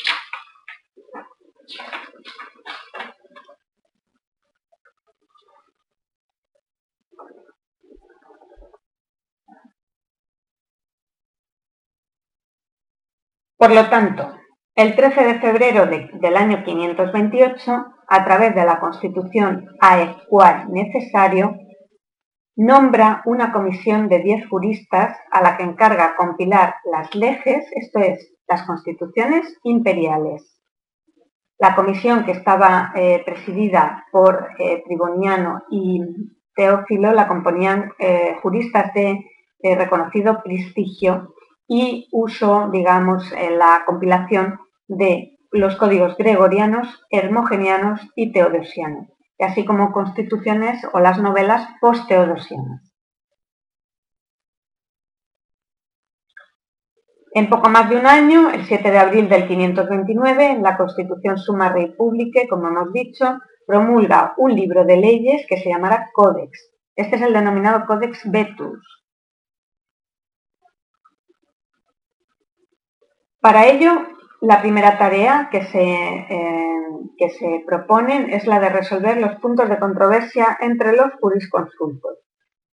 Por 13.58 13.74
lo 13.74 13.90
tanto, 13.90 14.34
el 14.76 14.96
13 14.96 15.24
de 15.24 15.40
febrero 15.40 15.86
del 15.86 16.36
año 16.36 16.64
528, 16.66 17.86
a 18.08 18.26
través 18.26 18.54
de 18.54 18.66
la 18.66 18.82
Constitución 18.82 19.70
cual 20.28 20.72
necesario, 20.72 21.56
nombra 22.58 23.22
una 23.26 23.54
comisión 23.54 24.10
de 24.10 24.20
10 24.20 24.50
juristas 24.50 25.18
a 25.32 25.42
la 25.42 25.56
que 25.56 25.64
encarga 25.64 26.18
compilar 26.18 26.76
las 26.92 27.16
leyes, 27.16 27.66
esto 27.72 28.00
es, 28.00 28.34
las 28.48 28.64
constituciones 28.64 29.58
imperiales. 29.64 30.60
La 31.58 31.74
comisión 31.74 32.26
que 32.26 32.34
estaba 32.34 32.92
eh, 32.94 33.24
presidida 33.26 34.06
por 34.12 34.50
eh, 34.60 34.84
Triboniano 34.86 35.64
y 35.70 36.02
Teófilo 36.54 37.14
la 37.14 37.30
componían 37.30 37.94
eh, 38.00 38.36
juristas 38.42 38.94
de 38.94 39.24
reconocido 39.64 40.44
prestigio 40.44 41.34
y 41.68 42.08
uso, 42.12 42.70
digamos, 42.72 43.32
en 43.32 43.58
la 43.58 43.84
compilación 43.86 44.60
de 44.88 45.38
los 45.52 45.76
códigos 45.78 46.18
gregorianos, 46.18 47.04
hermogenianos 47.10 48.02
y 48.16 48.32
teodosianos, 48.32 49.08
así 49.40 49.66
como 49.66 49.92
constituciones 49.92 50.86
o 50.94 51.00
las 51.00 51.20
novelas 51.20 51.68
post-teodosianas. 51.82 52.92
En 57.38 57.50
poco 57.50 57.68
más 57.70 57.90
de 57.90 57.98
un 57.98 58.06
año, 58.06 58.50
el 58.50 58.64
7 58.64 58.92
de 58.92 58.98
abril 58.98 59.28
del 59.28 59.46
529, 59.46 60.60
la 60.62 60.78
Constitución 60.78 61.38
Summa 61.38 61.68
Rei 61.68 61.94
Publique, 61.94 62.48
como 62.48 62.70
hemos 62.70 62.94
dicho, 62.94 63.40
promulga 63.68 64.34
un 64.38 64.56
libro 64.56 64.86
de 64.86 64.96
leyes 64.96 65.46
que 65.48 65.58
se 65.58 65.70
llamará 65.70 66.12
Códex, 66.14 66.72
Este 66.96 67.18
es 67.18 67.22
el 67.22 67.34
denominado 67.34 67.86
Codex 67.86 68.22
Vetus. 68.32 68.95
Para 73.46 73.68
ello, 73.68 73.92
la 74.42 74.60
primera 74.60 74.98
tarea 74.98 75.50
que 75.52 75.64
se, 75.66 75.84
eh, 75.84 76.88
que 77.16 77.30
se 77.30 77.64
proponen 77.68 78.32
es 78.32 78.48
la 78.48 78.60
de 78.60 78.70
resolver 78.70 79.18
los 79.18 79.36
puntos 79.36 79.70
de 79.70 79.78
controversia 79.78 80.58
entre 80.62 80.94
los 80.94 81.14
jurisconsultos 81.22 82.18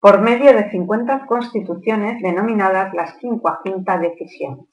por 0.01 0.23
medio 0.23 0.55
de 0.55 0.71
50 0.71 1.27
constituciones 1.27 2.23
denominadas 2.23 2.95
las 2.95 3.13
quincuaginta 3.19 3.99
decisiones. 3.99 4.72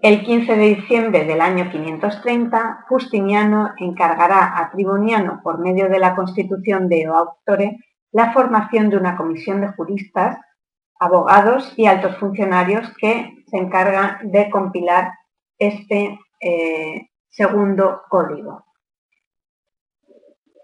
El 0.00 0.24
15 0.24 0.54
de 0.54 0.74
diciembre 0.76 1.24
del 1.24 1.40
año 1.40 1.72
530, 1.72 2.84
Justiniano 2.88 3.72
encargará 3.78 4.56
a 4.56 4.70
Triboniano, 4.70 5.40
por 5.42 5.58
medio 5.58 5.88
de 5.88 5.98
la 5.98 6.14
constitución 6.14 6.88
de 6.88 7.06
Auctore, 7.06 7.78
la 8.12 8.32
formación 8.32 8.90
de 8.90 8.96
una 8.96 9.16
comisión 9.16 9.60
de 9.60 9.72
juristas, 9.72 10.38
abogados 11.00 11.74
y 11.76 11.86
altos 11.86 12.16
funcionarios 12.18 12.88
que 12.96 13.34
se 13.48 13.56
encargan 13.56 14.30
de 14.30 14.48
compilar 14.50 15.10
este 15.58 16.16
eh, 16.40 17.08
segundo 17.28 18.02
código. 18.08 18.66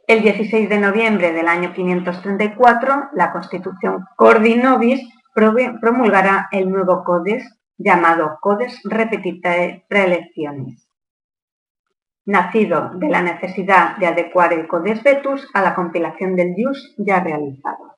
El 0.06 0.22
16 0.22 0.68
de 0.68 0.78
noviembre 0.78 1.32
del 1.32 1.48
año 1.48 1.72
534, 1.72 3.08
la 3.14 3.32
Constitución 3.32 4.04
Cordinovis 4.16 5.00
promulgará 5.34 6.46
el 6.52 6.70
nuevo 6.70 7.02
Codex 7.02 7.44
llamado 7.76 8.38
Codes 8.40 8.81
Repetitae 8.85 9.85
Preelecciones, 9.88 10.88
nacido 12.25 12.90
de 12.95 13.09
la 13.09 13.23
necesidad 13.23 13.97
de 13.97 14.07
adecuar 14.07 14.52
el 14.52 14.66
Codes 14.66 15.02
Vetus 15.02 15.49
a 15.54 15.62
la 15.62 15.75
compilación 15.75 16.37
del 16.37 16.54
Jus 16.57 16.95
ya 16.99 17.21
realizado. 17.21 17.97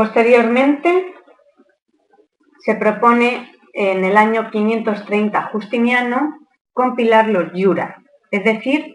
Posteriormente, 0.00 1.12
se 2.60 2.74
propone 2.76 3.52
en 3.74 4.02
el 4.02 4.16
año 4.16 4.50
530 4.50 5.42
Justiniano 5.52 6.38
compilar 6.72 7.28
los 7.28 7.52
Jura, 7.52 8.02
es 8.30 8.42
decir, 8.42 8.94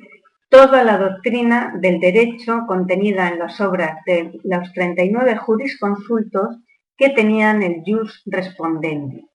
toda 0.50 0.84
la 0.84 0.98
doctrina 0.98 1.76
del 1.80 2.00
derecho 2.00 2.64
contenida 2.66 3.28
en 3.28 3.38
las 3.38 3.62
obras 3.62 4.00
de 4.08 4.32
los 4.46 4.74
39 4.74 5.38
jurisconsultos 5.38 6.58
que 6.98 7.12
tenían 7.12 7.62
el 7.62 7.84
jus 7.86 8.24
respondendi. 8.26 9.30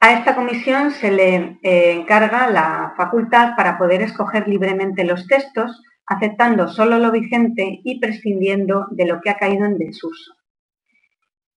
A 0.00 0.14
esta 0.14 0.34
comisión 0.34 0.92
se 0.92 1.10
le 1.10 1.58
eh, 1.62 1.92
encarga 1.92 2.48
la 2.48 2.94
facultad 2.96 3.54
para 3.54 3.76
poder 3.76 4.00
escoger 4.00 4.48
libremente 4.48 5.04
los 5.04 5.26
textos 5.26 5.78
aceptando 6.08 6.68
solo 6.68 6.98
lo 6.98 7.10
vigente 7.10 7.80
y 7.84 8.00
prescindiendo 8.00 8.86
de 8.90 9.06
lo 9.06 9.20
que 9.20 9.30
ha 9.30 9.36
caído 9.36 9.66
en 9.66 9.78
desuso. 9.78 10.34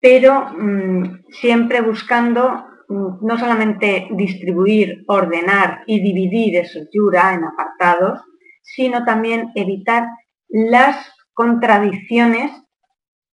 Pero 0.00 0.50
mm, 0.50 1.24
siempre 1.30 1.80
buscando 1.82 2.64
mm, 2.88 3.26
no 3.26 3.38
solamente 3.38 4.08
distribuir, 4.12 5.04
ordenar 5.06 5.82
y 5.86 6.00
dividir 6.00 6.56
esos 6.56 6.88
yura 6.92 7.34
en 7.34 7.44
apartados, 7.44 8.20
sino 8.62 9.04
también 9.04 9.50
evitar 9.54 10.06
las 10.48 10.96
contradicciones 11.34 12.50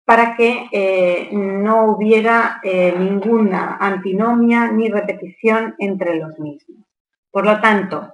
para 0.05 0.37
que 0.37 0.67
eh, 0.73 1.29
no 1.33 1.93
hubiera 1.93 2.61
eh, 2.65 2.95
ninguna 2.99 3.77
antinomia 3.77 4.71
ni 4.73 4.89
repetición 4.89 5.75
entre 5.79 6.17
los 6.17 6.39
mismos. 6.39 6.85
Por 7.31 7.47
lo 7.47 7.61
tanto, 7.61 8.13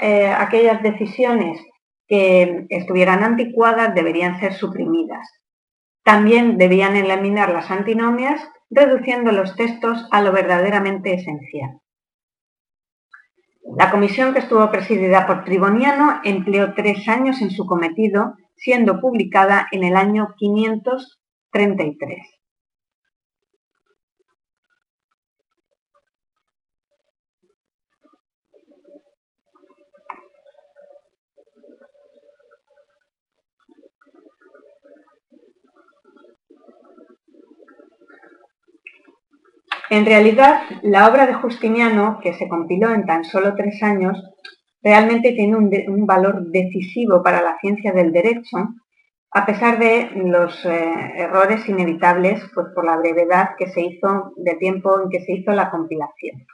eh, 0.00 0.26
aquellas 0.36 0.82
decisiones 0.82 1.60
que 2.06 2.66
estuvieran 2.68 3.22
anticuadas 3.22 3.94
deberían 3.94 4.40
ser 4.40 4.54
suprimidas. 4.54 5.26
También 6.02 6.58
debían 6.58 6.96
eliminar 6.96 7.50
las 7.50 7.70
antinomias, 7.70 8.40
reduciendo 8.70 9.32
los 9.32 9.56
textos 9.56 10.06
a 10.10 10.20
lo 10.20 10.32
verdaderamente 10.32 11.14
esencial. 11.14 11.80
La 13.76 13.90
comisión 13.90 14.34
que 14.34 14.40
estuvo 14.40 14.70
presidida 14.70 15.26
por 15.26 15.44
Triboniano 15.44 16.20
empleó 16.22 16.74
tres 16.74 17.08
años 17.08 17.40
en 17.40 17.50
su 17.50 17.64
cometido, 17.66 18.34
siendo 18.56 19.00
publicada 19.00 19.66
en 19.72 19.84
el 19.84 19.96
año 19.96 20.34
533. 20.36 22.33
En 39.94 40.06
realidad, 40.06 40.62
la 40.82 41.08
obra 41.08 41.24
de 41.24 41.34
Justiniano, 41.34 42.18
que 42.20 42.34
se 42.34 42.48
compiló 42.48 42.90
en 42.90 43.06
tan 43.06 43.22
solo 43.22 43.54
tres 43.54 43.80
años, 43.80 44.20
realmente 44.82 45.30
tiene 45.34 45.56
un, 45.56 46.04
valor 46.04 46.50
decisivo 46.50 47.22
para 47.22 47.40
la 47.40 47.56
ciencia 47.60 47.92
del 47.92 48.10
derecho, 48.10 48.56
a 49.30 49.46
pesar 49.46 49.78
de 49.78 50.10
los 50.16 50.66
eh, 50.66 51.12
errores 51.14 51.68
inevitables 51.68 52.42
pues, 52.52 52.66
por 52.74 52.84
la 52.84 52.96
brevedad 52.96 53.50
que 53.56 53.68
se 53.68 53.82
hizo 53.82 54.32
de 54.34 54.56
tiempo 54.56 55.00
en 55.00 55.10
que 55.10 55.20
se 55.20 55.34
hizo 55.34 55.52
la 55.52 55.70
compilación. 55.70 56.44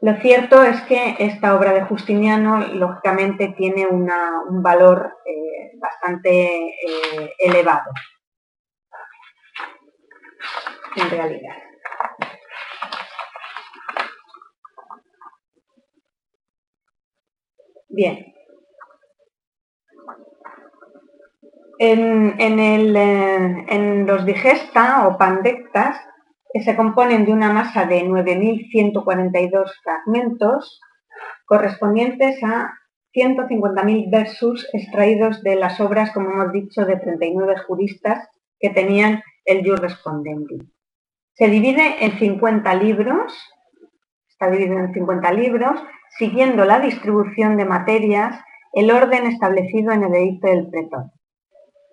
Lo 0.00 0.16
cierto 0.22 0.62
es 0.62 0.80
que 0.84 1.16
esta 1.18 1.54
obra 1.54 1.74
de 1.74 1.82
Justiniano, 1.82 2.66
lógicamente, 2.68 3.54
tiene 3.58 3.86
un 3.86 4.62
valor 4.62 5.18
eh, 5.26 5.72
bastante 5.78 6.68
eh, 6.68 7.32
elevado 7.40 7.90
en 10.96 11.10
realidad. 11.10 11.54
Bien. 17.88 18.34
En, 21.80 22.40
el, 22.58 22.96
eh, 22.96 23.64
en, 23.68 24.06
los 24.06 24.26
digesta 24.26 25.06
o 25.06 25.16
pandectas 25.16 25.96
que 26.52 26.60
se 26.60 26.74
componen 26.76 27.24
de 27.24 27.32
una 27.32 27.52
masa 27.52 27.86
de 27.86 28.02
9.142 28.04 29.72
fragmentos 29.82 30.80
correspondientes 31.46 32.42
a 32.42 32.72
150.000 33.14 34.10
versos 34.10 34.68
extraídos 34.72 35.42
de 35.42 35.56
las 35.56 35.80
obras, 35.80 36.10
como 36.12 36.30
hemos 36.30 36.52
dicho, 36.52 36.84
de 36.84 36.96
39 36.96 37.56
juristas 37.66 38.28
que 38.58 38.70
tenían 38.70 39.22
el 39.44 39.64
jus 39.66 39.80
respondendi. 39.80 40.58
Se 41.34 41.48
divide 41.48 42.04
en 42.04 42.18
50 42.18 42.74
libros, 42.74 43.32
está 44.28 44.50
dividido 44.50 44.78
en 44.78 44.92
50 44.92 45.32
libros, 45.32 45.80
siguiendo 46.18 46.64
la 46.64 46.80
distribución 46.80 47.56
de 47.56 47.64
materias, 47.64 48.40
el 48.72 48.90
orden 48.90 49.26
establecido 49.26 49.92
en 49.92 50.04
el 50.04 50.14
edicto 50.14 50.48
del 50.48 50.68
pretor, 50.68 51.04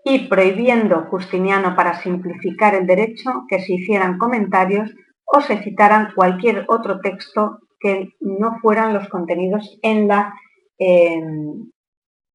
y 0.04 0.28
prohibiendo 0.28 1.06
Justiniano 1.10 1.76
para 1.76 2.02
simplificar 2.02 2.76
el 2.76 2.88
derecho 2.88 3.46
que 3.48 3.60
se 3.60 3.74
hicieran 3.74 4.18
comentarios 4.18 4.94
o 5.26 5.42
se 5.42 5.62
citaran 5.64 6.12
cualquier 6.16 6.66
otro 6.68 7.00
texto 7.00 7.60
que 7.80 8.14
no 8.20 8.60
fueran 8.62 8.94
los 8.94 9.08
contenidos 9.10 9.78
en 9.82 10.08
la 10.08 10.34
eh, 10.80 11.22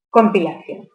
compilación. 0.09 0.87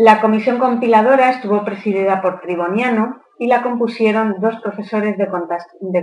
La 0.00 0.20
comisión 0.20 0.60
compiladora 0.60 1.28
estuvo 1.28 1.64
presidida 1.64 2.22
por 2.22 2.40
Triboniano 2.40 3.20
y 3.36 3.48
la 3.48 3.64
compusieron 3.64 4.36
dos 4.38 4.54
profesores 4.62 5.18
de 5.18 5.26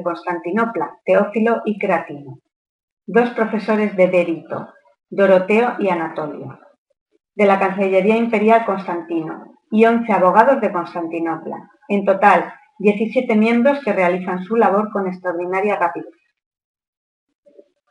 Constantinopla, 0.03 0.97
Teófilo 1.05 1.61
y 1.63 1.79
Cratino, 1.79 2.39
dos 3.07 3.29
profesores 3.29 3.95
de 3.95 4.07
Derito, 4.09 4.67
Doroteo 5.09 5.75
y 5.79 5.87
Anatolio, 5.87 6.59
de 7.35 7.45
la 7.45 7.57
Cancillería 7.57 8.17
Imperial 8.17 8.65
Constantino, 8.65 9.55
y 9.71 9.85
11 9.85 10.11
abogados 10.11 10.59
de 10.59 10.73
Constantinopla. 10.73 11.69
En 11.87 12.03
total, 12.03 12.53
17 12.79 13.33
miembros 13.37 13.79
que 13.81 13.93
realizan 13.93 14.43
su 14.43 14.57
labor 14.57 14.91
con 14.91 15.07
extraordinaria 15.07 15.77
rapidez. 15.77 16.11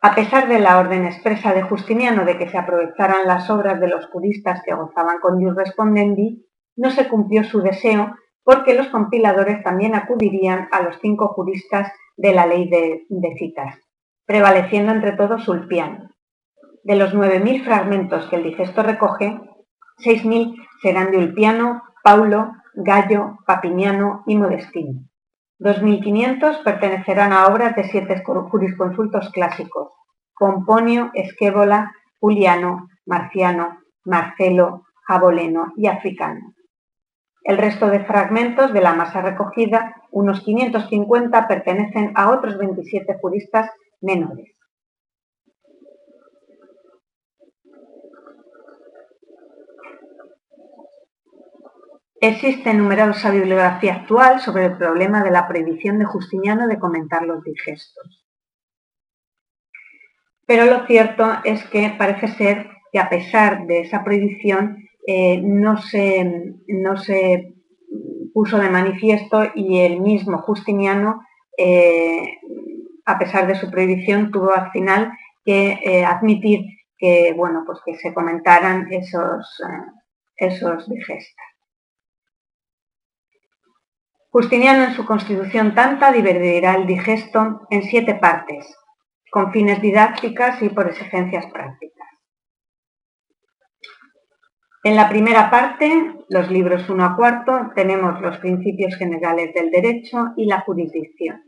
A 0.06 0.14
pesar 0.14 0.48
de 0.48 0.58
la 0.58 0.78
orden 0.78 1.06
expresa 1.06 1.54
de 1.54 1.62
Justiniano 1.62 2.26
de 2.26 2.36
que 2.36 2.50
se 2.50 2.58
aprovecharan 2.58 3.26
las 3.26 3.48
obras 3.48 3.80
de 3.80 3.88
los 3.88 4.04
juristas 4.08 4.60
que 4.62 4.74
gozaban 4.74 5.18
con 5.18 5.42
jus 5.42 5.56
respondendi, 5.56 6.44
no 6.76 6.90
se 6.90 7.08
cumplió 7.08 7.42
su 7.42 7.62
deseo 7.62 8.14
porque 8.42 8.74
los 8.74 8.88
compiladores 8.88 9.62
también 9.62 9.94
acudirían 9.94 10.68
a 10.72 10.82
los 10.82 10.98
cinco 11.00 11.28
juristas 11.28 11.90
de 12.18 12.34
la 12.34 12.44
ley 12.44 12.68
de, 12.68 13.06
citas, 13.38 13.78
prevaleciendo 14.26 14.92
entre 14.92 15.12
todos 15.12 15.48
Ulpiano. 15.48 16.10
De 16.82 16.96
los 16.96 17.14
9.000 17.14 17.64
fragmentos 17.64 18.26
que 18.26 18.36
el 18.36 18.42
digesto 18.42 18.82
recoge, 18.82 19.40
6.000 20.04 20.54
serán 20.82 21.12
de 21.12 21.16
Ulpiano, 21.16 21.82
Paulo, 22.02 22.52
Gallo, 22.74 23.38
Papiniano 23.46 24.22
y 24.26 24.36
Modestino. 24.36 25.00
2.500 25.60 26.62
pertenecerán 26.64 27.32
a 27.32 27.46
obras 27.46 27.76
de 27.76 27.84
siete 27.84 28.22
jurisconsultos 28.24 29.30
clásicos, 29.30 29.92
Pomponio, 30.36 31.10
Esquébola, 31.14 31.92
Juliano, 32.18 32.88
Marciano, 33.06 33.78
Marcelo, 34.04 34.84
Jaboleno 35.06 35.72
y 35.76 35.86
Africano. 35.86 36.54
El 37.44 37.58
resto 37.58 37.88
de 37.88 38.04
fragmentos 38.04 38.72
de 38.72 38.80
la 38.80 38.94
masa 38.94 39.20
recogida, 39.20 39.94
unos 40.10 40.40
550, 40.40 41.46
pertenecen 41.46 42.12
a 42.14 42.30
otros 42.30 42.58
27 42.58 43.18
juristas 43.20 43.70
menores. 44.00 44.53
Existe 52.26 52.72
numerosa 52.72 53.30
bibliografía 53.30 53.96
actual 53.96 54.40
sobre 54.40 54.64
el 54.64 54.78
problema 54.78 55.22
de 55.22 55.30
la 55.30 55.46
prohibición 55.46 55.98
de 55.98 56.06
Justiniano 56.06 56.66
de 56.66 56.78
comentar 56.78 57.20
los 57.20 57.44
digestos. 57.44 58.24
Pero 60.46 60.64
lo 60.64 60.86
cierto 60.86 61.30
es 61.44 61.62
que 61.64 61.94
parece 61.98 62.28
ser 62.28 62.70
que 62.90 62.98
a 62.98 63.10
pesar 63.10 63.66
de 63.66 63.80
esa 63.80 64.02
prohibición 64.02 64.88
eh, 65.06 65.38
no, 65.42 65.76
se, 65.76 66.54
no, 66.66 66.96
se, 66.96 67.52
puso 68.32 68.56
de 68.56 68.70
manifiesto 68.70 69.42
y 69.54 69.80
el 69.80 70.00
mismo 70.00 70.38
Justiniano, 70.38 71.20
eh, 71.58 72.38
a 73.04 73.18
pesar 73.18 73.46
de 73.46 73.54
su 73.54 73.70
prohibición, 73.70 74.30
tuvo 74.30 74.50
al 74.50 74.70
final 74.70 75.12
que 75.44 75.78
eh, 75.84 76.06
admitir 76.06 76.64
que, 76.96 77.34
bueno, 77.36 77.64
pues 77.66 77.80
que 77.84 77.96
se 77.96 78.14
comentaran 78.14 78.90
esos, 78.90 79.60
esos. 80.38 80.88
Justiniano 84.34 84.82
en 84.82 84.96
su 84.96 85.06
Constitución 85.06 85.76
Tanta 85.76 86.10
dividirá 86.10 86.74
el 86.74 86.88
digesto 86.88 87.68
en 87.70 87.84
siete 87.84 88.16
partes, 88.16 88.66
con 89.30 89.52
fines 89.52 89.80
didácticas 89.80 90.60
y 90.60 90.70
por 90.70 90.88
exigencias 90.88 91.46
prácticas. 91.52 92.08
En 94.82 94.96
la 94.96 95.08
primera 95.08 95.52
parte, 95.52 96.16
los 96.28 96.50
libros 96.50 96.90
1 96.90 97.04
a 97.04 97.14
4, 97.14 97.70
tenemos 97.76 98.20
los 98.20 98.38
principios 98.38 98.96
generales 98.96 99.54
del 99.54 99.70
derecho 99.70 100.32
y 100.36 100.46
la 100.46 100.62
jurisdicción. 100.62 101.40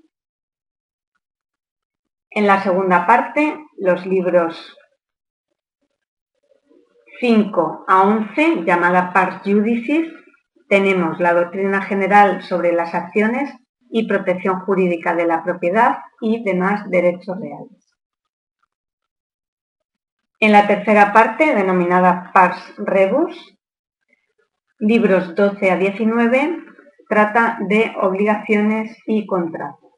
En 2.31 2.46
la 2.46 2.62
segunda 2.62 3.05
parte, 3.05 3.66
los 3.79 4.07
libros 4.07 4.79
5 7.18 7.85
a 7.88 8.03
11, 8.05 8.62
llamada 8.64 9.12
Pars 9.12 9.42
Judicis, 9.42 10.07
tenemos 10.69 11.21
la 11.21 11.35
doctrina 11.35 11.83
general 11.83 12.43
sobre 12.43 12.73
las 12.73 12.95
acciones 12.95 13.53
y 13.91 14.07
protección 14.07 14.61
jurídica 14.61 15.15
de 15.15 15.27
la 15.27 15.45
propiedad 15.45 15.99
y 16.21 16.43
demás 16.43 16.89
derechos 16.91 17.39
reales. 17.39 17.95
En 20.39 20.53
la 20.53 20.67
tercera 20.67 21.13
parte, 21.13 21.55
denominada 21.55 22.31
Pars 22.35 22.75
Rebus, 22.77 23.57
libros 24.79 25.35
12 25.35 25.71
a 25.71 25.77
19, 25.77 26.59
trata 27.09 27.59
de 27.69 27.95
obligaciones 28.03 28.99
y 29.07 29.25
contratos. 29.27 29.93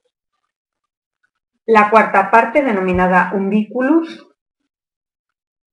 La 1.66 1.90
cuarta 1.90 2.30
parte, 2.30 2.62
denominada 2.62 3.32
Umbiculus, 3.34 4.28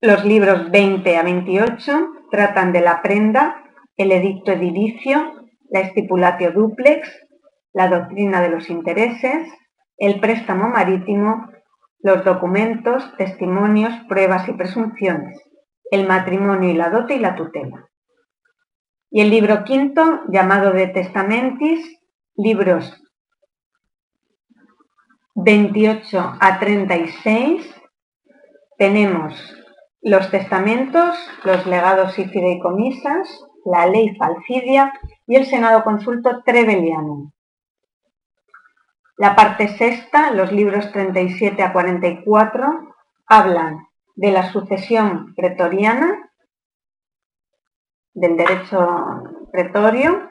los 0.00 0.24
libros 0.24 0.70
20 0.70 1.16
a 1.16 1.22
28, 1.22 2.08
tratan 2.30 2.72
de 2.72 2.80
la 2.80 3.00
prenda, 3.02 3.62
el 3.96 4.12
edicto 4.12 4.52
edilicio, 4.52 5.46
la 5.70 5.80
estipulatio 5.80 6.52
duplex, 6.52 7.08
la 7.72 7.88
doctrina 7.88 8.40
de 8.40 8.50
los 8.50 8.70
intereses, 8.70 9.48
el 9.98 10.20
préstamo 10.20 10.68
marítimo 10.68 11.48
los 12.06 12.24
documentos, 12.24 13.02
testimonios, 13.16 13.92
pruebas 14.08 14.48
y 14.48 14.52
presunciones, 14.52 15.40
el 15.90 16.06
matrimonio 16.06 16.70
y 16.70 16.74
la 16.74 16.88
dote 16.88 17.16
y 17.16 17.18
la 17.18 17.34
tutela. 17.34 17.88
Y 19.10 19.22
el 19.22 19.30
libro 19.30 19.64
quinto, 19.64 20.20
llamado 20.28 20.72
de 20.72 20.86
Testamentis, 20.86 22.00
libros 22.36 23.02
28 25.34 26.36
a 26.40 26.58
36, 26.60 27.74
tenemos 28.78 29.34
los 30.00 30.30
testamentos, 30.30 31.16
los 31.42 31.66
legados 31.66 32.18
y 32.20 32.26
fideicomisas, 32.26 33.45
la 33.66 33.86
ley 33.86 34.14
falcidia 34.16 34.92
y 35.26 35.36
el 35.36 35.46
Senado 35.46 35.84
consulto 35.84 36.42
Trevelyanum. 36.44 37.30
La 39.18 39.34
parte 39.34 39.68
sexta, 39.68 40.30
los 40.30 40.52
libros 40.52 40.92
37 40.92 41.62
a 41.62 41.72
44, 41.72 42.94
hablan 43.26 43.86
de 44.14 44.30
la 44.30 44.50
sucesión 44.52 45.34
pretoriana, 45.34 46.30
del 48.12 48.36
derecho 48.36 49.22
pretorio, 49.52 50.30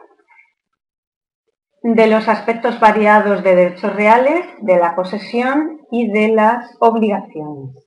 de 1.81 2.07
los 2.07 2.27
aspectos 2.27 2.79
variados 2.79 3.43
de 3.43 3.55
derechos 3.55 3.95
reales, 3.95 4.45
de 4.61 4.77
la 4.77 4.95
posesión 4.95 5.81
y 5.91 6.07
de 6.11 6.29
las 6.29 6.75
obligaciones, 6.79 7.84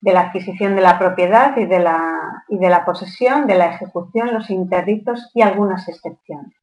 de 0.00 0.12
la 0.12 0.20
adquisición 0.20 0.76
de 0.76 0.82
la 0.82 0.98
propiedad 0.98 1.56
y 1.56 1.66
de 1.66 1.78
la, 1.78 2.44
y 2.48 2.58
de 2.58 2.68
la 2.70 2.84
posesión, 2.84 3.46
de 3.46 3.56
la 3.56 3.74
ejecución, 3.74 4.32
los 4.32 4.48
interdictos 4.50 5.30
y 5.34 5.42
algunas 5.42 5.88
excepciones. 5.88 6.54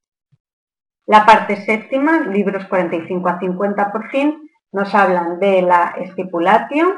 La 1.06 1.26
parte 1.26 1.56
séptima, 1.58 2.20
libros 2.20 2.66
45 2.68 3.30
a 3.30 3.40
50 3.40 3.92
por 3.92 4.10
fin, 4.10 4.50
nos 4.72 4.94
hablan 4.94 5.40
de 5.40 5.62
la 5.62 5.96
estipulatio, 5.98 6.98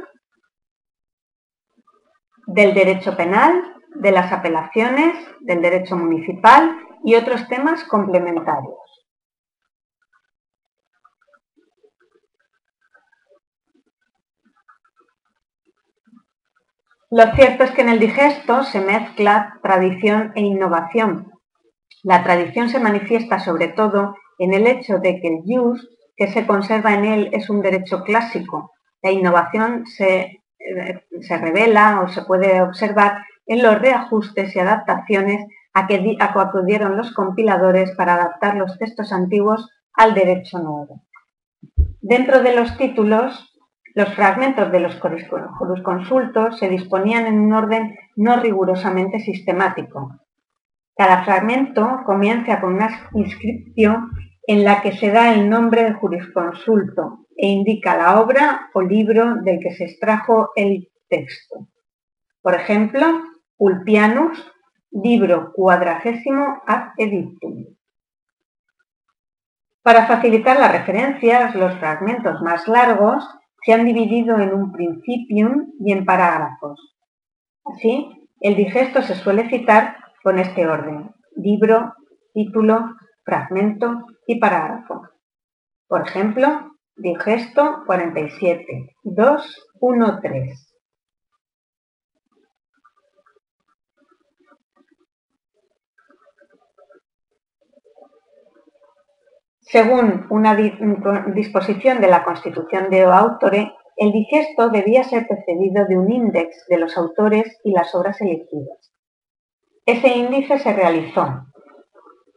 del 2.48 2.74
derecho 2.74 3.16
penal, 3.16 3.76
de 3.96 4.12
las 4.12 4.32
apelaciones, 4.32 5.16
del 5.42 5.62
derecho 5.62 5.96
municipal 5.96 6.76
y 7.04 7.16
otros 7.16 7.48
temas 7.48 7.84
complementarios. 7.84 8.89
Lo 17.12 17.34
cierto 17.36 17.64
es 17.64 17.72
que 17.72 17.82
en 17.82 17.90
el 17.90 18.00
digesto 18.00 18.64
se 18.64 18.82
mezcla 18.82 19.60
tradición 19.64 20.32
e 20.36 20.42
innovación, 20.42 21.32
la 22.04 22.24
tradición 22.24 22.70
se 22.70 22.80
manifiesta 22.80 23.40
sobre 23.40 23.68
todo 23.68 24.16
en 24.38 24.54
el 24.54 24.68
hecho 24.68 25.00
de 25.00 25.20
que 25.20 25.28
el 25.28 25.42
jus 25.46 25.90
que 26.16 26.32
se 26.32 26.48
conserva 26.48 26.94
en 26.94 27.06
él 27.06 27.30
es 27.34 27.50
un 27.50 27.62
derecho 27.62 28.04
clásico. 28.04 28.72
La 29.02 29.12
innovación 29.12 29.86
se, 29.86 30.42
eh, 30.60 31.06
se 31.22 31.38
revela 31.38 32.02
o 32.02 32.08
se 32.08 32.24
puede 32.24 32.62
observar 32.62 33.26
en 33.46 33.64
los 33.64 33.80
reajustes 33.80 34.56
y 34.56 34.60
adaptaciones 34.60 35.46
a 35.74 35.88
que, 35.88 36.18
acudieron 36.20 36.96
los 36.96 37.14
compiladores 37.14 37.92
para 37.96 38.16
adaptar 38.16 38.56
los 38.56 38.78
textos 38.78 39.12
antiguos 39.12 39.70
al 39.94 40.14
derecho 40.14 40.60
nuevo. 40.60 41.02
Dentro 42.02 42.42
de 42.42 42.56
los 42.56 42.78
títulos, 42.78 43.59
los 43.96 44.14
fragmentos 44.14 44.72
de 44.72 44.80
los 44.80 45.00
jurisconsultos 45.00 46.60
se 46.60 46.70
disponían 46.70 47.26
en 47.26 47.40
un 47.40 47.54
orden 47.54 47.96
no 48.16 48.38
rigurosamente 48.38 49.20
sistemático, 49.20 50.20
cada 51.00 51.24
fragmento 51.24 52.02
comienza 52.06 52.60
con 52.60 52.74
una 52.74 52.90
inscripción 53.14 54.12
en 54.46 54.66
la 54.66 54.82
que 54.82 54.92
se 54.92 55.12
da 55.12 55.34
el 55.34 55.50
nombre 55.50 55.86
del 55.86 55.94
jurisconsulto 55.94 57.26
e 57.38 57.48
indica 57.48 57.96
la 57.96 58.20
obra 58.20 58.70
o 58.74 58.82
libro 58.82 59.36
del 59.36 59.62
que 59.62 59.72
se 59.72 59.86
extrajo 59.86 60.50
el 60.58 60.90
texto. 61.08 61.70
Por 62.42 62.54
ejemplo, 62.54 63.06
Ulpianus, 63.58 64.46
libro 64.92 65.54
cuadragésimo 65.54 66.64
ad 66.68 66.90
edictum. 66.98 67.64
Para 69.82 70.06
facilitar 70.06 70.60
las 70.60 70.74
referencias, 70.74 71.56
los 71.56 71.76
fragmentos 71.76 72.42
más 72.42 72.68
largos 72.68 73.26
se 73.66 73.74
han 73.74 73.86
dividido 73.86 74.40
en 74.40 74.54
un 74.54 74.72
principium 74.72 75.74
y 75.80 75.92
en 75.92 76.06
parágrafos. 76.06 76.80
Así, 77.66 78.28
el 78.42 78.56
digesto 78.56 79.02
se 79.02 79.16
suele 79.16 79.50
citar 79.50 79.98
con 80.24 80.40
este 80.40 80.68
orden. 80.68 81.12
Libro 81.36 81.94
título, 82.34 82.96
fragmento 83.24 84.06
y 84.28 84.40
parágrafo. 84.40 85.02
Por 85.88 86.08
ejemplo, 86.08 86.72
digesto 86.96 87.84
47, 87.86 88.96
2, 89.04 89.68
1, 89.80 90.20
3. 90.22 90.69
Según 99.72 100.26
una 100.32 100.56
disposición 100.56 102.02
de 102.02 102.08
la 102.08 102.24
Constitución 102.24 102.90
de 102.90 103.04
Autore, 103.04 103.72
el 103.98 104.12
digesto 104.12 104.70
debía 104.70 105.04
ser 105.04 105.28
precedido 105.28 105.86
de 105.86 105.96
un 105.96 106.12
índice 106.12 106.58
de 106.70 106.80
los 106.80 106.98
autores 106.98 107.60
y 107.64 107.72
las 107.72 107.94
obras 107.94 108.20
elegidas. 108.20 108.92
Ese 109.86 110.08
índice 110.08 110.58
se 110.58 110.74
realizó, 110.74 111.46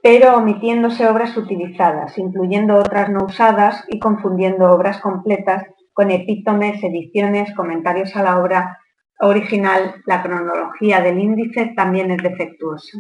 pero 0.03 0.37
omitiéndose 0.37 1.09
obras 1.09 1.35
utilizadas, 1.39 2.19
incluyendo 2.19 2.77
otras 2.77 3.09
no 3.09 3.25
usadas 3.25 3.83
y 3.89 3.99
confundiendo 3.99 4.71
obras 4.71 5.01
completas 5.01 5.65
con 5.95 6.11
epítomes, 6.11 6.85
ediciones, 6.85 7.55
comentarios 7.55 8.15
a 8.15 8.25
la 8.25 8.41
obra 8.41 8.79
original, 9.21 9.95
la 10.05 10.23
cronología 10.23 11.01
del 11.01 11.19
índice 11.19 11.73
también 11.75 12.11
es 12.11 12.23
defectuosa. 12.23 12.99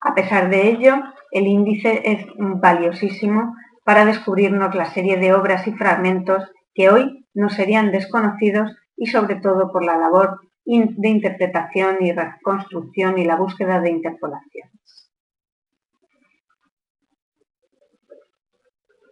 A 0.00 0.14
pesar 0.14 0.50
de 0.50 0.68
ello, 0.68 0.96
el 1.32 1.46
índice 1.48 2.02
es 2.04 2.26
valiosísimo 2.36 3.56
para 3.84 4.04
descubrirnos 4.04 4.74
la 4.74 4.86
serie 4.86 5.18
de 5.18 5.32
obras 5.32 5.66
y 5.66 5.72
fragmentos 5.72 6.42
que 6.74 6.88
hoy 6.88 7.26
nos 7.34 7.54
serían 7.54 7.92
desconocidos 7.92 8.74
y 8.96 9.06
sobre 9.06 9.36
todo 9.36 9.70
por 9.70 9.84
la 9.84 9.96
labor 9.96 10.40
de 10.64 11.08
interpretación 11.08 11.98
y 12.00 12.12
reconstrucción 12.12 13.18
y 13.18 13.24
la 13.24 13.36
búsqueda 13.36 13.80
de 13.80 13.90
interpolaciones. 13.90 15.10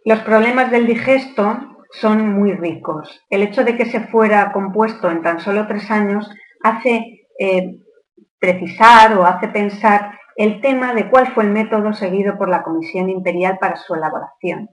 Los 0.05 0.19
problemas 0.21 0.71
del 0.71 0.87
digesto 0.87 1.77
son 1.91 2.27
muy 2.33 2.53
ricos. 2.53 3.21
El 3.29 3.43
hecho 3.43 3.63
de 3.63 3.77
que 3.77 3.85
se 3.85 4.01
fuera 4.07 4.51
compuesto 4.51 5.09
en 5.09 5.21
tan 5.21 5.39
solo 5.39 5.67
tres 5.67 5.89
años 5.91 6.29
hace 6.61 7.27
eh, 7.39 7.77
precisar 8.39 9.17
o 9.17 9.25
hace 9.25 9.47
pensar 9.47 10.19
el 10.35 10.61
tema 10.61 10.93
de 10.93 11.09
cuál 11.09 11.33
fue 11.33 11.43
el 11.43 11.51
método 11.51 11.93
seguido 11.93 12.37
por 12.37 12.49
la 12.49 12.63
Comisión 12.63 13.09
Imperial 13.09 13.57
para 13.59 13.75
su 13.75 13.93
elaboración. 13.93 14.69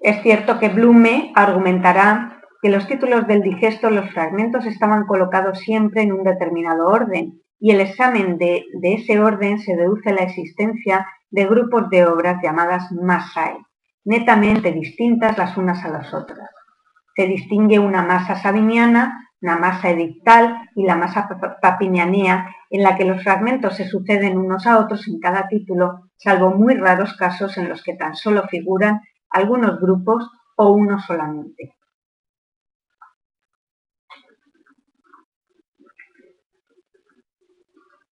Es 0.00 0.20
cierto 0.22 0.58
que 0.58 0.68
Blume 0.68 1.32
argumentará 1.36 2.40
que 2.60 2.70
los 2.70 2.86
títulos 2.88 3.26
del 3.26 3.42
digesto, 3.42 3.88
los 3.90 4.10
fragmentos, 4.10 4.66
estaban 4.66 5.06
colocados 5.06 5.60
siempre 5.60 6.02
en 6.02 6.12
un 6.12 6.24
determinado 6.24 6.88
orden 6.88 7.40
y 7.60 7.70
el 7.70 7.80
examen 7.80 8.38
de, 8.38 8.64
ese 8.82 9.20
orden 9.20 9.60
se 9.60 9.76
deduce 9.76 10.12
la 10.12 10.22
existencia 10.22 11.06
de 11.30 11.46
grupos 11.46 11.88
de 11.90 12.04
obras 12.04 12.38
llamadas 12.42 12.90
masai, 12.90 13.56
netamente 14.04 14.72
distintas 14.72 15.38
las 15.38 15.56
unas 15.56 15.84
a 15.84 15.88
las 15.88 16.12
otras. 16.12 16.50
Se 17.14 17.26
distingue 17.28 17.78
una 17.78 18.02
masa 18.02 18.34
sabiniana 18.34 19.30
la 19.42 19.56
masa 19.56 19.90
edictal 19.90 20.70
y 20.74 20.84
la 20.84 20.96
masa 20.96 21.28
papinianea, 21.60 22.48
en 22.70 22.82
la 22.82 22.96
que 22.96 23.04
los 23.04 23.22
fragmentos 23.22 23.76
se 23.76 23.86
suceden 23.86 24.38
unos 24.38 24.66
a 24.66 24.78
otros 24.78 25.06
en 25.08 25.18
cada 25.18 25.48
título, 25.48 26.08
salvo 26.16 26.50
muy 26.50 26.74
raros 26.74 27.14
casos 27.14 27.58
en 27.58 27.68
los 27.68 27.82
que 27.82 27.94
tan 27.94 28.14
solo 28.14 28.44
figuran 28.48 29.00
algunos 29.28 29.80
grupos 29.80 30.30
o 30.56 30.72
uno 30.72 31.00
solamente. 31.00 31.76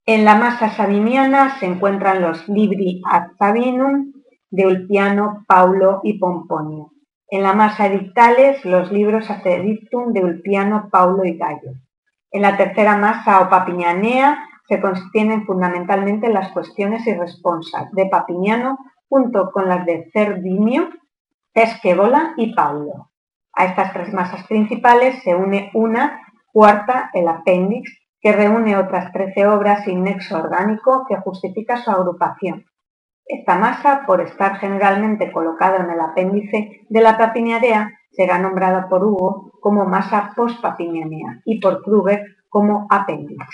En 0.05 0.25
la 0.25 0.35
masa 0.35 0.71
sabiniana 0.71 1.61
se 1.61 1.67
encuentran 1.67 2.21
los 2.21 2.49
Libri 2.49 3.01
ad 3.09 3.29
Sabinum 3.39 4.13
de 4.51 4.67
Ulpiano, 4.67 5.45
Paulo 5.47 6.01
y 6.03 6.19
Pomponio. 6.19 6.91
En 7.33 7.45
la 7.45 7.53
masa 7.53 7.87
edictales, 7.87 8.65
los 8.65 8.91
libros 8.91 9.31
Acedictum 9.31 10.13
de 10.13 10.25
Ulpiano, 10.25 10.89
Paulo 10.91 11.25
y 11.25 11.39
Gallo. 11.39 11.75
En 12.33 12.43
la 12.43 12.57
tercera 12.57 12.97
masa 12.97 13.41
o 13.41 13.49
papiñanea 13.49 14.45
se 14.69 14.81
contienen 14.81 15.47
fundamentalmente 15.47 16.29
las 16.29 16.51
cuestiones 16.51 17.07
y 17.07 17.15
responsas 17.15 17.93
de 17.93 18.07
Papiñano 18.07 18.79
junto 19.09 19.53
con 19.53 19.69
las 19.69 19.87
de 19.87 20.11
Cerdinio, 20.13 20.89
Esquebola 21.55 22.35
y 22.37 22.53
Paulo. 22.53 23.11
A 23.53 23.67
estas 23.67 23.93
tres 23.93 24.13
masas 24.13 24.45
principales 24.49 25.23
se 25.23 25.37
une 25.37 25.71
una 25.73 26.23
cuarta, 26.53 27.11
el 27.15 27.29
apéndice, 27.29 27.93
que 28.21 28.33
reúne 28.33 28.77
otras 28.77 29.13
trece 29.13 29.47
obras 29.47 29.85
sin 29.85 30.03
nexo 30.03 30.37
orgánico 30.37 31.07
que 31.09 31.17
justifica 31.17 31.77
su 31.77 31.93
agrupación. 31.93 32.65
Esta 33.33 33.57
masa, 33.57 34.03
por 34.09 34.21
estar 34.21 34.57
generalmente 34.57 35.31
colocada 35.31 35.85
en 35.85 35.91
el 35.91 36.01
apéndice 36.01 36.81
de 36.89 37.01
la 37.01 37.17
papinianea, 37.17 37.93
será 38.11 38.41
nombrada 38.41 38.89
por 38.89 39.05
Hugo 39.05 39.53
como 39.61 39.85
masa 39.85 40.33
postpapinianea 40.35 41.41
y 41.45 41.61
por 41.61 41.81
Kruger 41.85 42.25
como 42.49 42.89
apéndice. 42.91 43.45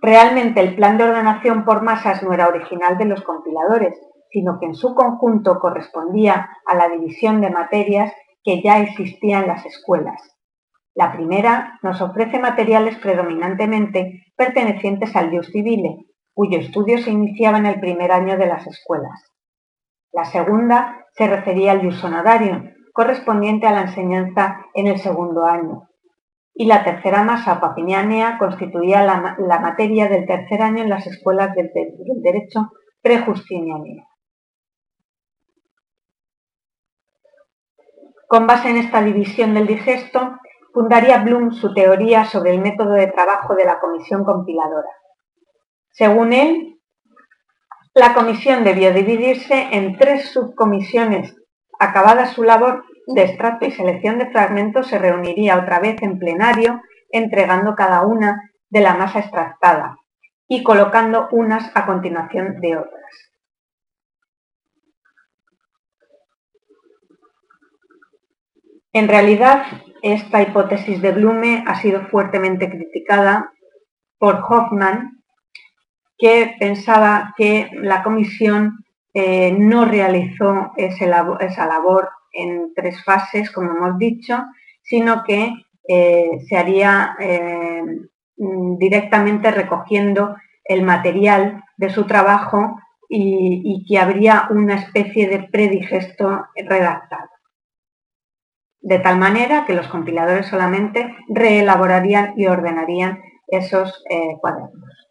Realmente 0.00 0.60
el 0.60 0.74
plan 0.74 0.96
de 0.96 1.04
ordenación 1.04 1.66
por 1.66 1.82
masas 1.82 2.22
no 2.22 2.32
era 2.32 2.48
original 2.48 2.96
de 2.96 3.04
los 3.04 3.20
compiladores, 3.22 3.94
sino 4.30 4.58
que 4.58 4.64
en 4.64 4.76
su 4.76 4.94
conjunto 4.94 5.58
correspondía 5.58 6.48
a 6.64 6.74
la 6.74 6.88
división 6.88 7.42
de 7.42 7.50
materias 7.50 8.10
que 8.42 8.62
ya 8.62 8.80
existía 8.80 9.40
en 9.40 9.48
las 9.48 9.66
escuelas. 9.66 10.22
La 10.94 11.12
primera 11.12 11.78
nos 11.82 12.00
ofrece 12.00 12.38
materiales 12.38 12.96
predominantemente 12.96 14.32
pertenecientes 14.36 15.14
al 15.14 15.30
Jus 15.30 15.52
Civile, 15.52 16.06
cuyo 16.36 16.58
estudio 16.58 16.98
se 16.98 17.10
iniciaba 17.10 17.56
en 17.56 17.64
el 17.64 17.80
primer 17.80 18.12
año 18.12 18.36
de 18.36 18.44
las 18.44 18.66
escuelas. 18.66 19.32
La 20.12 20.26
segunda 20.26 21.06
se 21.12 21.26
refería 21.26 21.72
al 21.72 21.82
ius 21.82 22.04
correspondiente 22.92 23.66
a 23.66 23.72
la 23.72 23.80
enseñanza 23.80 24.66
en 24.74 24.86
el 24.86 24.98
segundo 24.98 25.46
año. 25.46 25.88
Y 26.52 26.66
la 26.66 26.84
tercera 26.84 27.22
masa 27.22 27.58
papinianea 27.58 28.36
constituía 28.36 29.02
la, 29.02 29.58
materia 29.60 30.10
del 30.10 30.26
tercer 30.26 30.60
año 30.60 30.82
en 30.82 30.90
las 30.90 31.06
escuelas 31.06 31.54
del, 31.54 31.70
derecho 32.22 32.70
prejustinianea. 33.00 34.04
Con 38.28 38.46
base 38.46 38.68
en 38.68 38.76
esta 38.76 39.00
división 39.00 39.54
del 39.54 39.66
digesto, 39.66 40.38
fundaría 40.74 41.24
Bloom 41.24 41.52
su 41.52 41.72
teoría 41.72 42.26
sobre 42.26 42.50
el 42.50 42.60
método 42.60 42.92
de 42.92 43.06
trabajo 43.06 43.54
de 43.54 43.64
la 43.64 43.80
comisión 43.80 44.22
compiladora. 44.22 44.90
Según 45.96 46.34
él, 46.34 46.78
la 47.94 48.12
comisión 48.12 48.64
debió 48.64 48.92
dividirse 48.92 49.68
en 49.72 49.96
tres 49.96 50.30
subcomisiones. 50.30 51.34
Acabada 51.78 52.26
su 52.26 52.42
labor 52.42 52.84
de 53.06 53.22
extracto 53.22 53.64
y 53.64 53.70
selección 53.70 54.18
de 54.18 54.30
fragmentos, 54.30 54.88
se 54.88 54.98
reuniría 54.98 55.58
otra 55.58 55.80
vez 55.80 55.96
en 56.02 56.18
plenario, 56.18 56.82
entregando 57.10 57.74
cada 57.74 58.02
una 58.02 58.50
de 58.68 58.80
la 58.82 58.94
masa 58.94 59.20
extractada 59.20 59.96
y 60.46 60.62
colocando 60.62 61.28
unas 61.32 61.74
a 61.74 61.86
continuación 61.86 62.60
de 62.60 62.76
otras. 62.76 63.32
En 68.92 69.08
realidad, 69.08 69.64
esta 70.02 70.42
hipótesis 70.42 71.00
de 71.00 71.12
Blume 71.12 71.64
ha 71.66 71.80
sido 71.80 72.02
fuertemente 72.08 72.68
criticada 72.68 73.50
por 74.18 74.44
Hoffman 74.46 75.16
que 76.18 76.56
pensaba 76.58 77.34
que 77.36 77.70
la 77.74 78.02
comisión 78.02 78.84
eh, 79.18 79.50
no 79.52 79.86
realizó 79.86 80.72
esa 80.76 81.66
labor 81.66 82.10
en 82.32 82.74
tres 82.74 83.02
fases, 83.02 83.50
como 83.50 83.70
hemos 83.70 83.98
dicho, 83.98 84.44
sino 84.82 85.24
que 85.24 85.52
eh, 85.88 86.30
se 86.46 86.56
haría 86.56 87.16
eh, 87.18 87.82
directamente 88.36 89.50
recogiendo 89.50 90.36
el 90.64 90.82
material 90.82 91.64
de 91.78 91.88
su 91.88 92.04
trabajo 92.04 92.78
y, 93.08 93.62
y, 93.64 93.86
que 93.86 93.98
habría 93.98 94.48
una 94.50 94.74
especie 94.74 95.28
de 95.28 95.44
predigesto 95.44 96.46
redactado. 96.54 97.30
De 98.80 98.98
tal 98.98 99.16
manera 99.16 99.64
que 99.64 99.74
los 99.74 99.88
compiladores 99.88 100.46
solamente 100.46 101.16
reelaborarían 101.28 102.34
y 102.36 102.46
ordenarían 102.46 103.22
esos 103.48 104.04
cuadernos. 104.40 105.05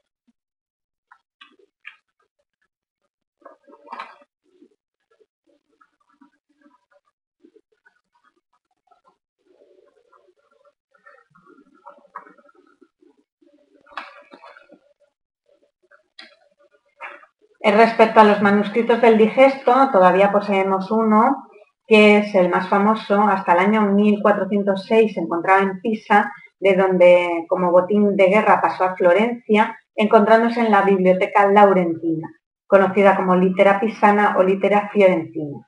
Respecto 17.73 18.19
a 18.19 18.23
los 18.23 18.43
manuscritos 18.43 19.01
del 19.01 19.17
digesto, 19.17 19.89
todavía 19.91 20.31
poseemos 20.31 20.91
uno, 20.91 21.47
que 21.87 22.19
es 22.19 22.35
el 22.35 22.49
más 22.49 22.69
famoso. 22.69 23.19
Hasta 23.23 23.53
el 23.53 23.59
año 23.59 23.81
1406 23.81 25.15
se 25.15 25.19
encontraba 25.19 25.61
en 25.61 25.81
Pisa 25.81 26.31
de 26.59 26.75
donde 26.75 27.45
como 27.49 27.71
botín 27.71 28.15
de 28.15 28.27
guerra 28.27 28.61
pasó 28.61 28.83
a 28.83 28.95
Florencia, 28.95 29.75
encontrándose 29.95 30.61
en 30.61 30.69
la 30.69 30.83
Biblioteca 30.83 31.51
Laurentina, 31.51 32.29
conocida 32.67 33.15
como 33.15 33.35
Litera 33.35 33.79
Pisana 33.79 34.35
o 34.37 34.43
Litera 34.43 34.89
Fiorentina. 34.93 35.67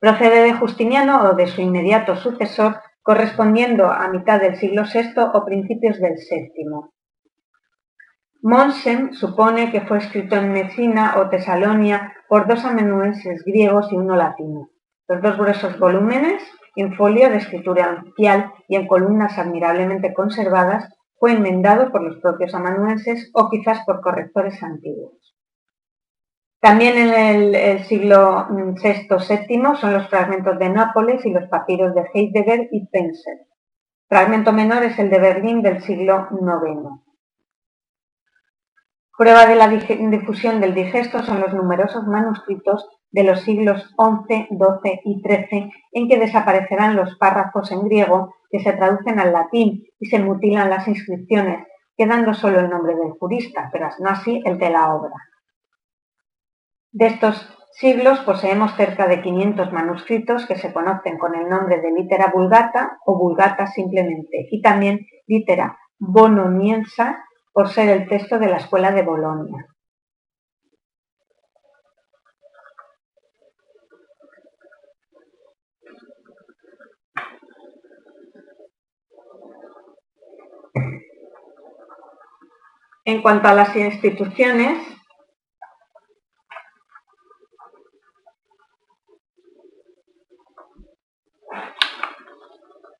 Procede 0.00 0.42
de 0.42 0.54
Justiniano 0.54 1.22
o 1.22 1.34
de 1.34 1.48
su 1.48 1.60
inmediato 1.60 2.16
sucesor, 2.16 2.80
correspondiendo 3.02 3.90
a 3.90 4.08
mitad 4.08 4.40
del 4.40 4.56
siglo 4.56 4.82
VI 4.82 5.20
o 5.34 5.44
principios 5.44 5.98
del 6.00 6.14
VII. 6.14 6.95
Monsen 8.48 9.12
supone 9.12 9.72
que 9.72 9.80
fue 9.80 9.98
escrito 9.98 10.36
en 10.36 10.52
Messina 10.52 11.14
o 11.18 11.28
Tesalonia 11.28 12.14
por 12.28 12.46
dos 12.46 12.64
amanuenses 12.64 13.42
griegos 13.44 13.90
y 13.90 13.96
uno 13.96 14.14
latino. 14.14 14.70
Los 15.08 15.20
dos 15.20 15.36
gruesos 15.36 15.76
volúmenes, 15.80 16.44
en 16.76 16.94
folio 16.94 17.28
de 17.28 17.38
escritura 17.38 17.86
ancial 17.86 18.52
y 18.68 18.76
en 18.76 18.86
columnas 18.86 19.36
admirablemente 19.36 20.14
conservadas, 20.14 20.94
fue 21.18 21.32
enmendado 21.32 21.90
por 21.90 22.04
los 22.04 22.18
propios 22.18 22.54
amanuenses 22.54 23.32
o 23.34 23.50
quizás 23.50 23.84
por 23.84 24.00
correctores 24.00 24.62
antiguos. 24.62 25.34
También 26.60 26.98
en 26.98 27.54
el, 27.56 27.84
siglo 27.86 28.46
VI-VII 28.48 29.76
son 29.80 29.92
los 29.92 30.08
fragmentos 30.08 30.56
de 30.60 30.68
Nápoles 30.68 31.26
y 31.26 31.32
los 31.32 31.48
papiros 31.48 31.96
de 31.96 32.04
Heidegger 32.14 32.68
y 32.70 32.84
Spencer. 32.84 33.38
Fragmento 34.08 34.52
menor 34.52 34.84
es 34.84 34.96
el 35.00 35.10
de 35.10 35.18
Berlín 35.18 35.62
del 35.62 35.82
siglo 35.82 36.28
IX. 36.30 37.05
Prueba 39.16 39.46
de 39.46 39.56
la 39.56 39.68
difusión 39.68 40.60
del 40.60 40.74
digesto 40.74 41.22
son 41.22 41.40
los 41.40 41.54
numerosos 41.54 42.06
manuscritos 42.06 42.86
de 43.10 43.24
los 43.24 43.40
siglos 43.40 43.94
XI, 43.96 44.48
XII 44.50 45.00
y 45.04 45.22
XIII 45.22 45.72
en 45.92 46.08
que 46.08 46.18
desaparecerán 46.18 46.96
los 46.96 47.16
párrafos 47.16 47.72
en 47.72 47.82
griego 47.84 48.34
que 48.50 48.60
se 48.60 48.74
traducen 48.74 49.18
al 49.18 49.32
latín 49.32 49.84
y 49.98 50.06
se 50.06 50.18
mutilan 50.18 50.68
las 50.68 50.86
inscripciones, 50.86 51.66
quedando 51.96 52.34
solo 52.34 52.60
el 52.60 52.68
nombre 52.68 52.94
del 52.94 53.12
jurista, 53.12 53.70
pero 53.72 53.88
no 54.00 54.10
así 54.10 54.42
el 54.44 54.58
de 54.58 54.68
la 54.68 54.94
obra. 54.94 55.14
De 56.92 57.06
estos 57.06 57.56
siglos 57.72 58.20
poseemos 58.20 58.74
cerca 58.76 59.06
de 59.06 59.22
500 59.22 59.72
manuscritos 59.72 60.44
que 60.46 60.56
se 60.56 60.74
conocen 60.74 61.16
con 61.16 61.34
el 61.34 61.48
nombre 61.48 61.80
de 61.80 61.90
litera 61.90 62.30
vulgata 62.34 62.98
o 63.06 63.18
vulgata 63.18 63.66
simplemente, 63.66 64.46
y 64.50 64.60
también 64.60 65.06
litera 65.26 65.78
bononiensa 65.98 67.25
por 67.56 67.70
ser 67.70 67.88
el 67.88 68.06
texto 68.06 68.38
de 68.38 68.48
la 68.48 68.58
escuela 68.58 68.92
de 68.92 69.00
Bolonia. 69.00 69.66
En 83.06 83.22
cuanto 83.22 83.48
a 83.48 83.54
las 83.54 83.74
instituciones, 83.74 84.86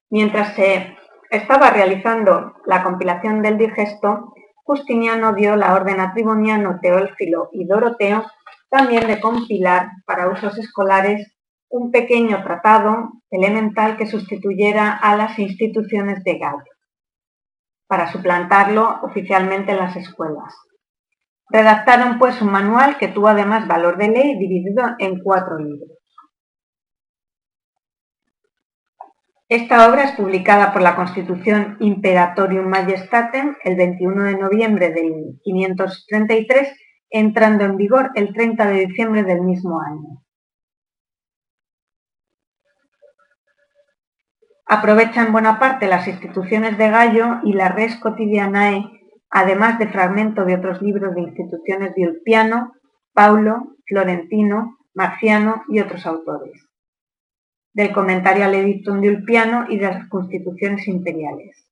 mientras 0.08 0.54
se 0.54 0.96
estaba 1.28 1.68
realizando 1.68 2.54
la 2.64 2.82
compilación 2.82 3.42
del 3.42 3.58
digesto, 3.58 4.32
Justiniano 4.66 5.32
dio 5.32 5.54
la 5.54 5.74
orden 5.74 6.00
a 6.00 6.12
Triboniano, 6.12 6.80
Teófilo 6.82 7.50
y 7.52 7.66
Doroteo 7.66 8.26
también 8.68 9.06
de 9.06 9.20
compilar 9.20 9.90
para 10.04 10.28
usos 10.28 10.58
escolares 10.58 11.32
un 11.68 11.92
pequeño 11.92 12.42
tratado 12.42 13.12
elemental 13.30 13.96
que 13.96 14.08
sustituyera 14.08 14.92
a 14.92 15.16
las 15.16 15.38
instituciones 15.38 16.24
de 16.24 16.38
Gallo, 16.38 16.64
para 17.86 18.10
suplantarlo 18.10 18.98
oficialmente 19.02 19.70
en 19.70 19.78
las 19.78 19.94
escuelas. 19.94 20.52
Redactaron 21.48 22.18
pues 22.18 22.42
un 22.42 22.50
manual 22.50 22.98
que 22.98 23.06
tuvo 23.06 23.28
además 23.28 23.68
valor 23.68 23.96
de 23.96 24.08
ley 24.08 24.36
dividido 24.36 24.96
en 24.98 25.20
cuatro 25.22 25.58
libros. 25.58 25.95
Esta 29.48 29.88
obra 29.88 30.02
es 30.02 30.12
publicada 30.12 30.72
por 30.72 30.82
la 30.82 30.96
Constitución 30.96 31.76
Imperatorium 31.78 32.66
Majestatem 32.66 33.54
el 33.62 33.76
21 33.76 34.24
de 34.24 34.36
noviembre 34.36 34.90
del 34.90 35.38
533, 35.44 36.76
entrando 37.10 37.64
en 37.64 37.76
vigor 37.76 38.10
el 38.16 38.34
30 38.34 38.66
de 38.66 38.86
diciembre 38.86 39.22
del 39.22 39.42
mismo 39.42 39.80
año. 39.80 40.20
Aprovecha 44.66 45.24
en 45.24 45.30
buena 45.30 45.60
parte 45.60 45.86
las 45.86 46.08
instituciones 46.08 46.76
de 46.76 46.90
Gallo 46.90 47.38
y 47.44 47.52
la 47.52 47.68
res 47.68 47.94
cotidianae, 48.00 48.84
además 49.30 49.78
de 49.78 49.86
fragmentos 49.86 50.44
de 50.44 50.56
otros 50.56 50.82
libros 50.82 51.14
de 51.14 51.20
instituciones 51.20 51.94
de 51.94 52.08
Ulpiano, 52.08 52.72
Paulo, 53.12 53.76
Florentino, 53.86 54.76
Marciano 54.92 55.62
y 55.68 55.78
otros 55.78 56.04
autores 56.04 56.65
del 57.76 57.92
comentario 57.92 58.46
al 58.46 58.54
Edictum 58.54 59.02
de 59.02 59.10
Ulpiano 59.10 59.66
y 59.68 59.76
de 59.76 59.84
las 59.84 60.08
constituciones 60.08 60.88
imperiales. 60.88 61.68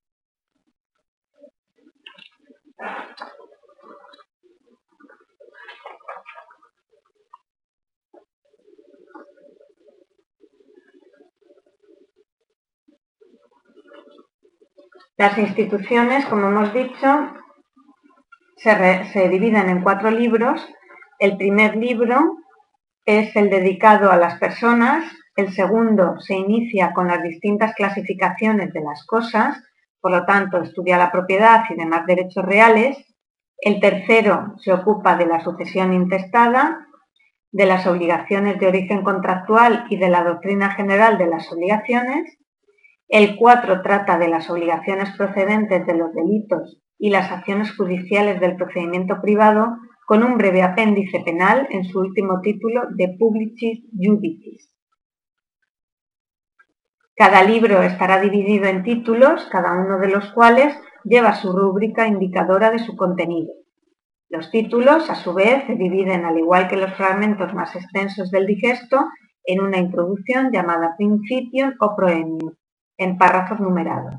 Las 15.17 15.39
instituciones, 15.39 16.27
como 16.27 16.49
hemos 16.49 16.75
dicho, 16.75 17.33
se, 18.57 19.05
se, 19.11 19.29
dividen 19.31 19.71
en 19.71 19.83
cuatro 19.83 20.11
libros. 20.11 20.69
El 21.19 21.39
primer 21.39 21.77
libro 21.77 22.37
es 23.07 23.35
el 23.37 23.49
dedicado 23.49 24.11
a 24.11 24.19
las 24.19 24.39
personas, 24.39 25.11
el 25.37 25.53
segundo 25.53 26.21
se 26.21 26.35
inicia 26.35 26.93
con 26.93 27.09
las 27.09 27.23
distintas 27.23 27.75
clasificaciones 27.75 28.73
de 28.73 28.81
las 28.81 29.05
cosas, 29.05 29.61
por 30.01 30.13
lo 30.13 30.25
tanto 30.25 30.63
estudia 30.63 30.97
la 30.97 31.11
propiedad 31.11 31.65
y 31.71 31.75
demás 31.75 32.07
derechos 32.07 32.45
reales. 32.45 32.97
El 33.59 33.81
tercero 33.81 34.55
se 34.59 34.73
ocupa 34.73 35.17
de 35.17 35.27
la 35.27 35.41
sucesión 35.41 35.93
intestada, 35.93 36.87
de 37.51 37.67
las 37.67 37.87
obligaciones 37.87 38.61
de 38.61 38.67
origen 38.69 39.03
contractual 39.03 39.87
y 39.91 39.97
de 39.97 40.09
la 40.09 40.23
doctrina 40.23 40.71
general 40.73 41.19
de 41.19 41.27
las 41.27 41.51
obligaciones. 41.53 42.39
El 43.09 43.37
cuatro 43.37 43.83
trata 43.83 44.19
de 44.19 44.29
las 44.29 44.51
obligaciones 44.51 45.11
procedentes 45.17 45.85
de 45.87 45.95
los 45.95 46.13
delitos 46.13 46.81
y 46.99 47.11
las 47.11 47.33
acciones 47.33 47.75
judiciales 47.77 48.41
del 48.41 48.57
procedimiento 48.57 49.21
privado, 49.21 49.77
con 50.07 50.23
un 50.23 50.37
breve 50.37 50.63
apéndice 50.63 51.21
penal 51.21 51.67
en 51.71 51.85
su 51.85 51.99
último 51.99 52.41
título 52.41 52.83
de 52.91 53.17
Publicis 53.19 53.85
Judicis. 53.97 54.74
Cada 57.17 57.45
libro 57.45 57.83
estará 57.83 58.21
dividido 58.21 58.67
en 58.67 58.83
títulos, 58.83 59.47
cada 59.51 59.73
uno 59.73 60.01
de 60.01 60.09
los 60.09 60.33
cuales 60.33 60.77
lleva 61.05 61.35
su 61.35 61.53
rúbrica 61.53 62.09
indicadora 62.09 62.73
de 62.73 62.81
su 62.81 62.97
contenido. 62.97 63.53
Los 64.29 64.51
títulos, 64.51 65.09
a 65.11 65.15
su 65.15 65.33
vez, 65.33 65.65
se 65.67 65.77
dividen, 65.77 66.25
al 66.25 66.39
igual 66.39 66.67
que 66.67 66.77
los 66.77 66.93
fragmentos 66.95 67.55
más 67.55 67.77
extensos 67.77 68.33
del 68.33 68.47
digesto, 68.47 69.07
en 69.45 69.61
una 69.61 69.79
introducción 69.79 70.51
llamada 70.51 70.97
Principium 70.97 71.75
o 71.79 71.95
Proemium, 71.95 72.55
en 72.97 73.17
párrafos 73.17 73.61
numerados. 73.61 74.15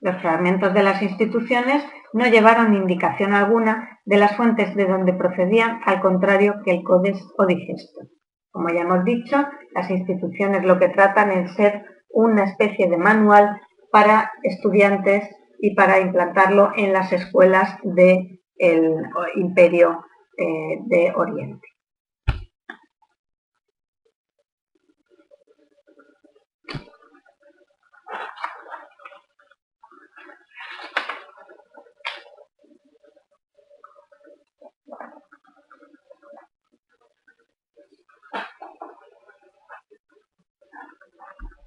Los 0.00 0.16
fragmentos 0.22 0.72
de 0.72 0.82
las 0.82 1.02
instituciones 1.02 1.84
no 2.14 2.26
llevaron 2.26 2.74
indicación 2.74 3.34
alguna 3.34 4.00
de 4.06 4.16
las 4.16 4.36
fuentes 4.36 4.74
de 4.74 4.86
donde 4.86 5.12
procedían, 5.12 5.80
al 5.84 6.00
contrario 6.00 6.62
que 6.64 6.70
el 6.70 6.82
Codex 6.82 7.18
o 7.36 7.44
digesto. 7.44 8.15
Como 8.56 8.70
ya 8.70 8.80
hemos 8.80 9.04
dicho, 9.04 9.36
las 9.74 9.90
instituciones 9.90 10.64
lo 10.64 10.78
que 10.78 10.88
tratan 10.88 11.30
es 11.30 11.54
ser 11.56 11.84
una 12.08 12.44
especie 12.44 12.88
de 12.88 12.96
manual 12.96 13.60
para 13.92 14.32
estudiantes 14.42 15.28
y 15.60 15.74
para 15.74 16.00
implantarlo 16.00 16.72
en 16.74 16.94
las 16.94 17.12
escuelas 17.12 17.76
del 17.82 18.40
Imperio 19.34 20.06
eh, 20.38 20.78
de 20.86 21.12
Oriente. 21.14 21.68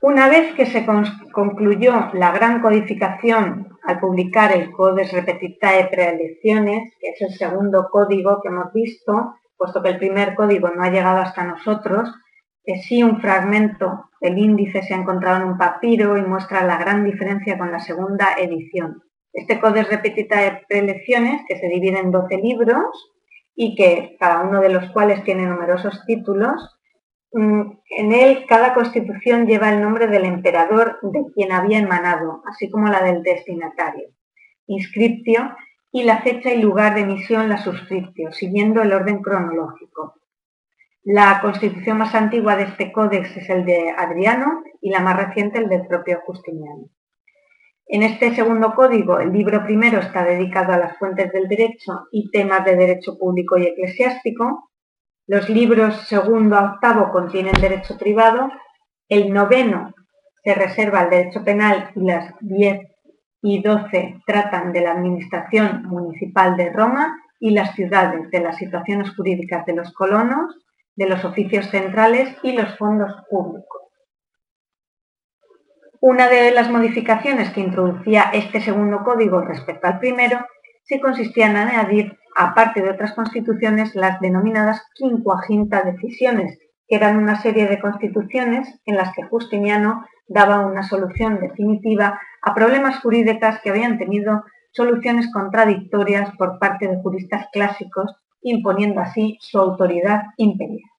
Una 0.02 0.30
vez 0.30 0.54
que 0.56 0.66
se 0.66 0.86
concluyó 1.34 2.10
la 2.14 2.32
gran 2.32 2.62
codificación 2.62 3.78
al 3.84 4.00
publicar 4.00 4.52
el 4.56 4.72
Codex 4.72 5.12
Repetitae 5.12 5.90
Preelecciones, 5.90 6.94
que 7.00 7.10
es 7.10 7.22
el 7.22 7.38
segundo 7.38 7.90
código 7.92 8.42
que 8.42 8.48
hemos 8.48 8.72
visto, 8.74 9.36
puesto 9.58 9.82
que 9.82 9.90
el 9.90 9.98
primer 9.98 10.36
código 10.36 10.70
no 10.70 10.84
ha 10.84 10.90
llegado 10.90 11.20
hasta 11.20 11.44
nosotros, 11.44 12.10
sí 12.78 13.04
un 13.04 13.22
fragmento 13.22 14.10
del 14.22 14.38
índice 14.38 14.84
se 14.84 14.94
ha 14.94 14.98
encontrado 14.98 15.38
en 15.38 15.50
un 15.50 15.58
papiro 15.58 16.18
y 16.18 16.22
muestra 16.22 16.64
la 16.64 16.78
gran 16.78 17.04
diferencia 17.04 17.58
con 17.58 17.72
la 17.72 17.80
segunda 17.80 18.36
edición. 18.38 19.02
Este 19.34 19.60
Codex 19.60 19.90
Repetita 19.90 20.40
de 20.42 20.62
Prelecciones, 20.68 21.42
que 21.48 21.58
se 21.58 21.68
divide 21.68 22.00
en 22.00 22.12
12 22.12 22.38
libros 22.38 23.14
y 23.56 23.76
que 23.76 24.18
cada 24.20 24.42
uno 24.42 24.62
de 24.62 24.70
los 24.70 24.90
cuales 24.92 25.24
tiene 25.24 25.46
numerosos 25.46 26.04
títulos, 26.06 26.79
en 27.32 28.12
él 28.12 28.46
cada 28.48 28.74
constitución 28.74 29.46
lleva 29.46 29.72
el 29.72 29.82
nombre 29.82 30.08
del 30.08 30.26
emperador 30.26 31.00
de 31.02 31.26
quien 31.34 31.52
había 31.52 31.80
emanado, 31.80 32.42
así 32.48 32.70
como 32.70 32.88
la 32.88 33.04
del 33.04 33.22
destinatario, 33.22 34.10
inscriptio 34.68 35.56
y 35.92 36.04
la 36.04 36.22
fecha 36.22 36.52
y 36.52 36.62
lugar 36.62 36.96
de 36.96 37.02
emisión 37.02 37.50
la 37.50 37.58
suscriptio, 37.58 38.32
siguiendo 38.32 38.82
el 38.82 38.94
orden 38.94 39.22
cronológico. 39.22 40.16
La 41.04 41.40
constitución 41.42 41.98
más 41.98 42.14
antigua 42.14 42.56
de 42.56 42.64
este 42.64 42.92
códex 42.92 43.38
es 43.38 43.50
el 43.50 43.66
de 43.66 43.92
Adriano 43.98 44.64
y 44.82 44.90
la 44.90 45.00
más 45.00 45.18
reciente 45.18 45.58
el 45.58 45.70
del 45.70 45.88
propio 45.88 46.20
Justiniano. 46.26 46.90
En 47.88 48.04
este 48.04 48.36
segundo 48.36 48.76
código, 48.76 49.20
el 49.20 49.34
libro 49.34 49.64
primero 49.64 50.00
está 50.00 50.24
dedicado 50.24 50.74
a 50.74 50.78
las 50.78 50.98
fuentes 51.00 51.32
del 51.32 51.48
derecho 51.48 52.08
y 52.12 52.30
temas 52.30 52.64
de 52.64 52.76
derecho 52.76 53.18
público 53.18 53.58
y 53.58 53.66
eclesiástico. 53.66 54.70
Los 55.30 55.48
libros 55.48 56.08
segundo 56.08 56.56
a 56.56 56.74
octavo 56.74 57.12
contienen 57.12 57.54
derecho 57.62 57.96
privado. 58.00 58.50
El 59.08 59.32
noveno 59.32 59.94
se 60.44 60.56
reserva 60.56 61.02
al 61.02 61.12
derecho 61.12 61.44
penal 61.44 61.92
y 61.96 62.02
las 62.02 62.34
diez 62.40 62.88
y 63.44 63.62
doce 63.62 64.20
tratan 64.26 64.74
de 64.74 64.82
la 64.82 64.94
administración 64.94 65.84
municipal 65.84 66.58
de 66.58 66.72
Roma 66.72 67.16
y 67.40 67.52
las 67.52 67.76
ciudades, 67.76 68.32
de 68.32 68.40
las 68.40 68.58
situaciones 68.58 69.16
jurídicas 69.16 69.68
de 69.68 69.76
los 69.76 69.94
colonos, 69.94 70.56
de 70.96 71.06
los 71.08 71.24
oficios 71.24 71.68
centrales 71.68 72.36
y 72.42 72.54
los 72.54 72.76
fondos 72.80 73.14
públicos. 73.30 73.84
Una 76.02 76.28
de 76.28 76.50
las 76.50 76.72
modificaciones 76.72 77.52
que 77.52 77.62
introducía 77.62 78.32
este 78.34 78.62
segundo 78.62 79.04
código 79.04 79.42
respecto 79.42 79.86
al 79.86 80.00
primero 80.00 80.44
se 80.90 81.00
consistía 81.00 81.46
en 81.46 81.56
añadir, 81.56 82.18
aparte 82.36 82.82
de 82.82 82.90
otras 82.90 83.14
constituciones, 83.14 83.94
las 83.94 84.20
denominadas 84.20 84.82
quincuaginta 84.96 85.84
decisiones, 85.84 86.58
que 86.88 86.96
eran 86.96 87.18
una 87.18 87.40
serie 87.40 87.68
de 87.68 87.80
constituciones 87.80 88.68
en 88.86 88.96
las 88.96 89.14
que 89.14 89.24
Justiniano 89.24 90.04
daba 90.28 90.66
una 90.66 90.82
solución 90.82 91.40
definitiva 91.40 92.20
a 92.42 92.56
problemas 92.56 93.00
jurídicos 93.02 93.60
que 93.64 93.70
habían 93.70 94.00
tenido 94.00 94.44
soluciones 94.72 95.32
contradictorias 95.32 96.36
por 96.38 96.58
parte 96.58 96.88
de 96.88 97.00
juristas 97.02 97.46
clásicos 97.54 98.16
imponiendo 98.42 99.00
así 99.00 99.38
su 99.42 99.60
autoridad 99.60 100.24
imperial. 100.38 100.90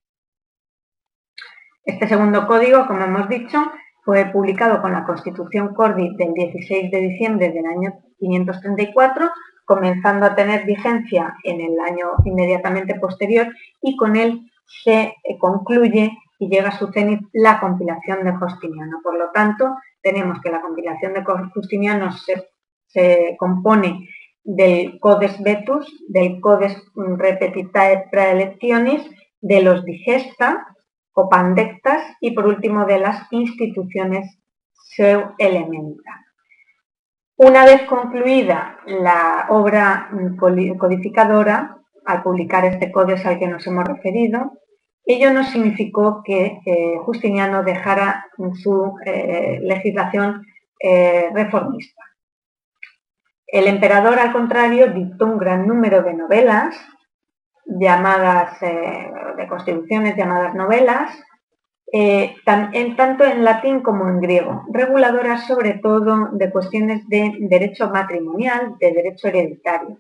Este 1.85 2.07
segundo 2.07 2.47
código, 2.47 2.87
como 2.87 3.05
hemos 3.05 3.29
dicho, 3.29 3.59
fue 4.05 4.27
publicado 4.27 4.81
con 4.81 4.93
la 4.93 5.05
Constitución 5.05 5.75
Cordi 5.75 6.15
del 6.17 6.33
16 6.33 6.91
de 6.93 6.99
diciembre 6.99 7.51
del 7.51 7.67
año 7.67 7.93
534, 8.19 9.31
comenzando 9.71 10.27
a 10.27 10.35
tener 10.35 10.67
vigencia 10.67 11.37
en 11.45 11.61
el 11.61 11.79
año 11.79 12.09
inmediatamente 12.25 12.99
posterior 12.99 13.47
y 13.81 13.95
con 13.95 14.17
él 14.17 14.51
se 14.83 15.15
eh, 15.23 15.39
concluye 15.39 16.11
y 16.41 16.49
llega 16.49 16.71
a 16.71 16.79
su 16.79 16.91
cenit 16.91 17.21
la 17.33 17.61
compilación 17.61 18.25
de 18.25 18.35
Justiniano. 18.35 18.99
Por 19.01 19.17
lo 19.17 19.31
tanto, 19.31 19.77
tenemos 20.03 20.41
que 20.41 20.51
la 20.51 20.61
compilación 20.61 21.15
de 21.15 21.23
Justiniano 21.55 22.11
se, 22.11 23.37
compone 23.39 24.09
del 24.43 24.99
Codes 24.99 25.41
Vetus, 25.41 25.87
del 26.09 26.41
Codes 26.41 26.77
Repetitae 26.97 28.09
Praelectionis, 28.11 29.09
de 29.41 29.63
los 29.63 29.85
Digesta 29.85 30.67
o 31.13 31.29
Pandectas 31.29 32.03
y 32.21 32.33
por 32.33 32.49
último 32.49 32.87
de 32.87 32.99
las 32.99 33.33
instituciones 33.33 34.37
Seu 34.73 35.31
Elementa. 35.39 36.30
Una 37.43 37.65
vez 37.65 37.85
concluida 37.85 38.77
la 38.85 39.47
obra 39.49 40.11
codificadora, 40.79 41.75
al 42.05 42.23
publicar 42.23 42.67
este 42.67 42.93
Codes 42.93 43.25
al 43.25 43.39
que 43.39 43.47
nos 43.49 43.67
hemos 43.67 43.89
referido, 43.89 44.59
ello 45.07 45.33
no 45.33 45.43
significó 45.45 46.23
que 46.23 46.61
eh, 46.67 46.99
Justiniano 46.99 47.63
dejara 47.63 48.27
su 48.63 48.95
eh, 49.07 49.59
legislación 49.63 50.45
eh, 50.79 51.31
reformista. 51.33 52.03
El 53.47 53.69
emperador, 53.69 54.19
al 54.19 54.33
contrario, 54.33 54.89
dictó 54.89 55.25
un 55.25 55.39
gran 55.39 55.67
número 55.67 56.03
de 56.03 56.13
novelas, 56.13 56.77
llamadas, 57.65 58.61
de 58.61 59.47
constituciones 59.49 60.15
llamadas 60.15 60.55
novelas, 60.55 61.11
eh, 61.93 62.37
en, 62.47 62.97
tanto 62.97 63.25
en 63.25 63.45
latín 63.45 63.81
como 63.81 64.09
en 64.09 64.21
griego, 64.21 64.65
reguladoras 64.73 65.47
sobre 65.47 65.75
todo 65.75 66.29
de 66.33 66.51
cuestiones 66.51 67.09
de 67.09 67.33
derecho 67.41 67.91
matrimonial, 67.91 68.77
de 68.79 68.93
derecho 68.93 69.29
hereditario, 69.29 69.99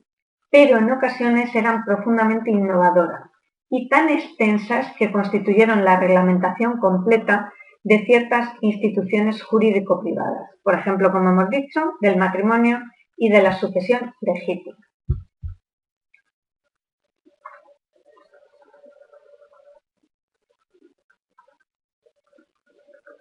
pero 0.50 0.78
en 0.78 0.90
ocasiones 0.92 1.54
eran 1.54 1.84
profundamente 1.84 2.50
innovadoras 2.50 3.30
y 3.68 3.88
tan 3.88 4.08
extensas 4.08 4.92
que 4.98 5.10
constituyeron 5.10 5.84
la 5.84 5.98
reglamentación 5.98 6.78
completa 6.78 7.52
de 7.82 8.04
ciertas 8.04 8.50
instituciones 8.60 9.42
jurídico-privadas, 9.42 10.50
por 10.62 10.74
ejemplo, 10.74 11.10
como 11.10 11.30
hemos 11.30 11.50
dicho, 11.50 11.94
del 12.00 12.16
matrimonio 12.16 12.80
y 13.16 13.30
de 13.30 13.42
la 13.42 13.52
sucesión 13.52 14.12
legítima. 14.20 14.76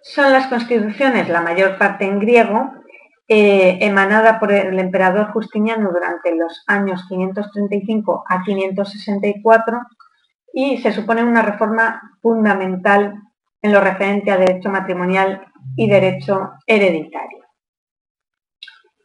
Son 0.02 0.32
las 0.32 0.46
constituciones, 0.46 1.28
la 1.28 1.42
mayor 1.42 1.76
parte 1.76 2.06
en 2.06 2.18
griego, 2.18 2.72
eh, 3.28 3.78
emanada 3.80 4.40
por 4.40 4.50
el 4.50 4.78
emperador 4.78 5.30
Justiniano 5.32 5.90
durante 5.92 6.34
los 6.34 6.64
años 6.66 7.04
535 7.08 8.24
a 8.26 8.42
564 8.42 9.78
y 10.52 10.78
se 10.78 10.92
supone 10.92 11.22
una 11.22 11.42
reforma 11.42 12.16
fundamental 12.22 13.14
en 13.62 13.72
lo 13.72 13.80
referente 13.80 14.30
a 14.30 14.36
derecho 14.36 14.70
matrimonial 14.70 15.46
y 15.76 15.88
derecho 15.88 16.52
hereditario. 16.66 17.44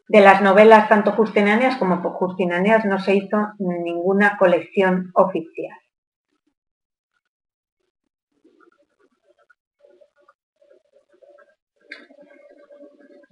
De 0.08 0.22
las 0.22 0.42
novelas 0.42 0.88
tanto 0.88 1.12
justinianas 1.12 1.78
como 1.78 1.98
justinianas 1.98 2.86
no 2.86 3.00
se 3.00 3.16
hizo 3.16 3.50
ninguna 3.60 4.38
colección 4.38 5.12
oficial. 5.14 5.78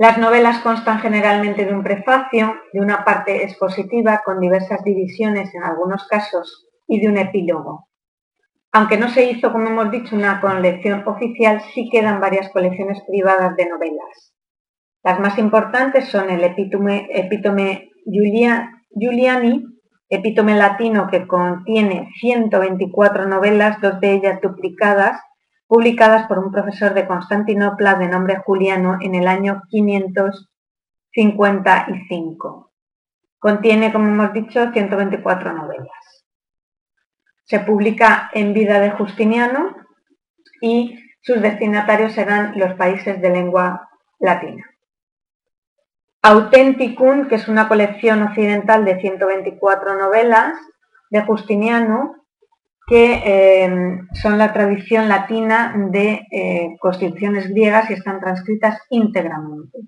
Las 0.04 0.18
novelas 0.18 0.60
constan 0.60 1.00
generalmente 1.00 1.64
de 1.64 1.74
un 1.74 1.82
prefacio, 1.82 2.56
de 2.74 2.82
una 2.82 3.06
parte 3.06 3.46
expositiva 3.46 4.22
con 4.26 4.42
diversas 4.42 4.84
divisiones 4.84 5.56
en 5.56 5.64
algunos 5.64 6.06
casos 6.10 6.68
y 6.90 7.00
de 7.00 7.08
un 7.08 7.18
epílogo. 7.18 7.88
Aunque 8.74 8.98
no 8.98 9.08
se 9.08 9.24
hizo, 9.24 9.54
como 9.54 9.70
hemos 9.70 9.92
dicho, 9.92 10.18
una 10.18 10.42
colección 10.42 11.08
oficial, 11.08 11.62
sí 11.74 11.88
quedan 11.90 12.20
varias 12.20 12.52
colecciones 12.52 13.02
privadas 13.08 13.56
de 13.56 13.70
novelas. 13.70 14.34
Las 15.06 15.22
más 15.22 15.38
importantes 15.38 16.10
son 16.10 16.30
el 16.30 16.44
epítome, 16.44 17.08
epítome 17.10 17.90
Giuliani, 18.06 19.64
epítome 20.10 20.56
latino 20.56 21.08
que 21.10 21.26
contiene 21.26 22.10
124 22.20 23.26
novelas, 23.26 23.80
dos 23.80 24.02
de 24.02 24.16
ellas 24.16 24.42
duplicadas, 24.42 25.18
publicadas 25.74 26.28
por 26.28 26.38
un 26.38 26.52
profesor 26.52 26.94
de 26.94 27.08
Constantinopla 27.08 27.96
de 27.96 28.08
nombre 28.08 28.38
Juliano 28.46 29.00
en 29.02 29.16
el 29.16 29.28
año 29.28 29.64
555. 29.72 32.72
Contiene, 33.40 33.92
como 33.92 34.10
hemos 34.10 34.32
dicho, 34.34 34.72
124 34.72 35.52
novelas. 35.52 36.28
Se 37.46 37.62
publica 37.62 38.30
en 38.36 38.54
vida 38.54 38.80
de 38.80 38.92
Justiniano 38.92 39.76
y 40.62 41.00
sus 41.22 41.42
destinatarios 41.42 42.14
serán 42.14 42.54
los 42.56 42.76
países 42.76 43.20
de 43.20 43.32
lengua 43.32 43.90
latina. 44.20 44.64
Authenticum, 46.22 47.28
que 47.28 47.34
es 47.34 47.48
una 47.48 47.68
colección 47.68 48.22
occidental 48.22 48.86
de 48.86 49.02
124 49.02 49.98
novelas 49.98 50.54
de 51.10 51.24
Justiniano, 51.24 52.23
que 52.88 53.22
eh, 53.26 54.00
son 54.14 54.38
la 54.38 54.52
tradición 54.52 55.08
latina 55.08 55.74
de 55.92 56.22
eh, 56.32 56.76
constituciones 56.80 57.50
griegas 57.50 57.90
y 57.90 57.94
están 57.94 58.20
transcritas 58.20 58.82
íntegramente. 58.90 59.80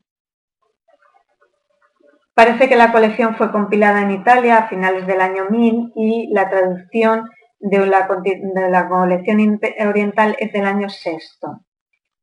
Parece 2.33 2.67
que 2.67 2.75
la 2.75 2.91
colección 2.91 3.35
fue 3.35 3.51
compilada 3.51 4.01
en 4.01 4.11
Italia 4.11 4.57
a 4.57 4.67
finales 4.67 5.07
del 5.07 5.21
año 5.21 5.45
1000 5.49 5.93
y 5.95 6.33
la 6.33 6.49
traducción 6.49 7.29
de 7.59 7.85
la, 7.85 8.07
de 8.23 8.69
la 8.69 8.89
colección 8.89 9.59
oriental 9.87 10.35
es 10.39 10.51
del 10.51 10.65
año 10.65 10.87
VI. 10.87 11.17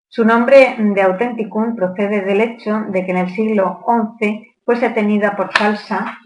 Su 0.08 0.26
nombre 0.26 0.76
de 0.78 1.02
Authenticum 1.02 1.74
procede 1.74 2.20
del 2.20 2.42
hecho 2.42 2.84
de 2.88 3.06
que 3.06 3.12
en 3.12 3.16
el 3.16 3.30
siglo 3.30 3.80
XI 4.18 4.54
fuese 4.66 4.90
tenida 4.90 5.34
por 5.34 5.50
falsa 5.56 6.18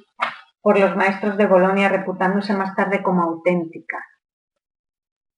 por 0.61 0.81
los 0.81 0.97
maestros 0.97 1.37
de 1.37 1.47
Bolonia, 1.47 1.89
reputándose 1.89 2.53
más 2.55 2.75
tarde 2.75 3.01
como 3.01 3.23
auténtica. 3.23 4.05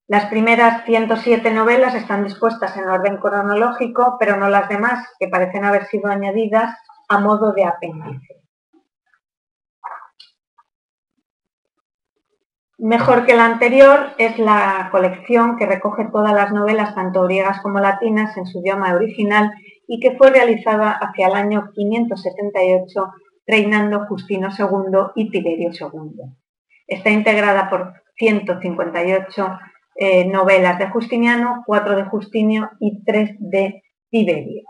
Las 0.08 0.24
primeras 0.30 0.86
107 0.86 1.52
novelas 1.52 1.94
están 1.94 2.24
dispuestas 2.24 2.74
en 2.78 2.88
orden 2.88 3.18
cronológico, 3.18 4.16
pero 4.18 4.38
no 4.38 4.48
las 4.48 4.66
demás, 4.70 5.06
que 5.20 5.28
parecen 5.28 5.66
haber 5.66 5.84
sido 5.84 6.10
añadidas 6.10 6.74
a 7.10 7.18
modo 7.18 7.52
de 7.52 7.64
apéndice. 7.64 8.36
Mejor 12.78 13.26
que 13.26 13.36
la 13.36 13.44
anterior 13.44 14.14
es 14.16 14.38
la 14.38 14.88
colección 14.90 15.58
que 15.58 15.66
recoge 15.66 16.08
todas 16.10 16.32
las 16.32 16.52
novelas, 16.52 16.94
tanto 16.94 17.24
griegas 17.24 17.60
como 17.60 17.78
latinas, 17.78 18.34
en 18.38 18.46
su 18.46 18.60
idioma 18.60 18.94
original 18.94 19.52
y 19.86 20.00
que 20.00 20.16
fue 20.16 20.30
realizada 20.30 20.92
hacia 20.92 21.26
el 21.26 21.34
año 21.34 21.70
578, 21.74 23.12
reinando 23.46 24.06
Justino 24.06 24.48
II 24.56 25.10
y 25.16 25.30
Tiberio 25.30 25.70
II. 25.70 26.32
Está 26.86 27.10
integrada 27.10 27.68
por 27.68 27.92
158 28.16 29.58
eh, 30.00 30.24
novelas 30.26 30.78
de 30.78 30.88
Justiniano, 30.88 31.64
4 31.66 31.96
de 31.96 32.04
Justinio 32.04 32.70
y 32.78 33.02
3 33.04 33.36
de 33.40 33.82
Tiberio. 34.10 34.62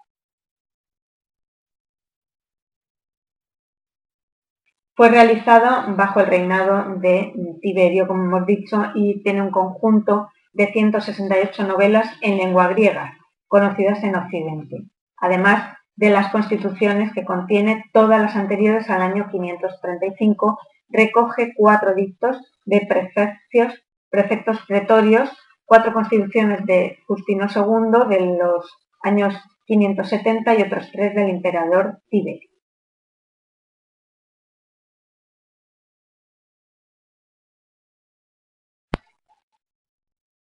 Fue 4.97 5.11
realizada 5.11 5.87
bajo 5.97 6.21
el 6.21 6.27
reinado 6.27 6.97
de 6.97 7.33
Tiberio, 7.61 8.09
como 8.09 8.25
hemos 8.25 8.47
dicho, 8.47 8.83
y 8.95 9.23
tiene 9.23 9.43
un 9.43 9.51
conjunto 9.51 10.29
de 10.55 10.73
168 10.73 11.63
novelas 11.65 12.11
en 12.23 12.39
lengua 12.39 12.69
griega, 12.69 13.17
conocidas 13.47 14.03
en 14.03 14.17
Occidente, 14.17 14.79
además 15.19 15.77
de 15.95 16.11
las 16.11 16.33
constituciones 16.33 17.13
que 17.13 17.25
contiene 17.25 17.85
todas 17.93 18.21
las 18.21 18.35
anteriores 18.35 18.89
al 18.89 19.03
año 19.03 19.29
535, 19.31 20.59
recoge 20.89 21.53
cuatro 21.55 21.95
dictos 21.95 22.41
de 22.65 22.87
prefectos, 22.89 23.85
prefectos 24.11 24.59
pretorios, 24.67 25.31
cuatro 25.65 25.93
constituciones 25.93 26.65
de 26.67 26.99
Justino 27.07 27.47
II 27.55 28.09
de 28.09 28.39
los 28.39 28.77
años 29.03 29.35
570 29.67 30.55
y 30.55 30.63
otros 30.63 30.91
tres 30.93 31.15
del 31.15 31.29
emperador 31.29 32.01
Tiberio. 32.09 32.49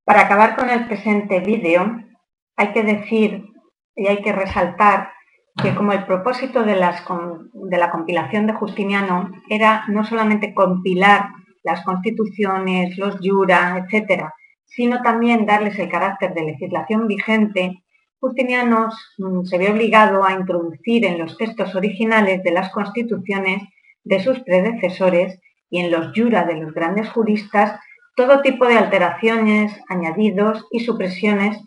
Para 0.06 0.22
acabar 0.22 0.58
con 0.58 0.70
el 0.70 0.86
presente 0.86 1.40
vídeo, 1.40 2.04
hay 2.58 2.74
que 2.74 2.84
decir 2.84 3.46
y 3.96 4.08
hay 4.08 4.22
que 4.22 4.34
resaltar 4.34 5.14
que 5.62 5.74
como 5.76 5.94
el 5.94 6.06
propósito 6.06 6.64
de, 6.64 6.76
de, 6.76 7.78
la 7.78 7.92
compilación 7.92 8.48
de 8.48 8.54
Justiniano 8.54 9.32
era 9.50 9.86
no 9.88 10.04
solamente 10.04 10.54
compilar 10.54 11.30
las 11.64 11.84
constituciones, 11.84 12.98
los 12.98 13.18
jura, 13.20 13.84
etcétera, 13.84 14.34
sino 14.66 15.02
también 15.02 15.46
darles 15.46 15.78
el 15.80 15.90
carácter 15.90 16.34
de 16.34 16.44
legislación 16.44 17.08
vigente, 17.08 17.84
Justiniano 18.24 18.90
mm, 19.18 19.44
se 19.44 19.58
ve 19.58 19.70
obligado 19.70 20.24
a 20.24 20.32
introducir 20.32 21.06
en 21.06 21.20
los 21.20 21.38
textos 21.38 21.76
originales 21.76 22.42
de 22.42 22.52
las 22.52 22.72
constituciones 22.72 23.64
de 24.06 24.24
sus 24.24 24.40
predecesores 24.40 25.42
y 25.70 25.80
en 25.80 25.92
los 25.92 26.14
jura 26.16 26.46
de 26.46 26.56
los 26.56 26.74
grandes 26.74 27.10
juristas 27.10 27.78
todo 28.16 28.42
tipo 28.42 28.66
de 28.66 28.78
alteraciones, 28.78 29.78
añadidos 29.90 30.66
y 30.72 30.80
supresiones 30.82 31.58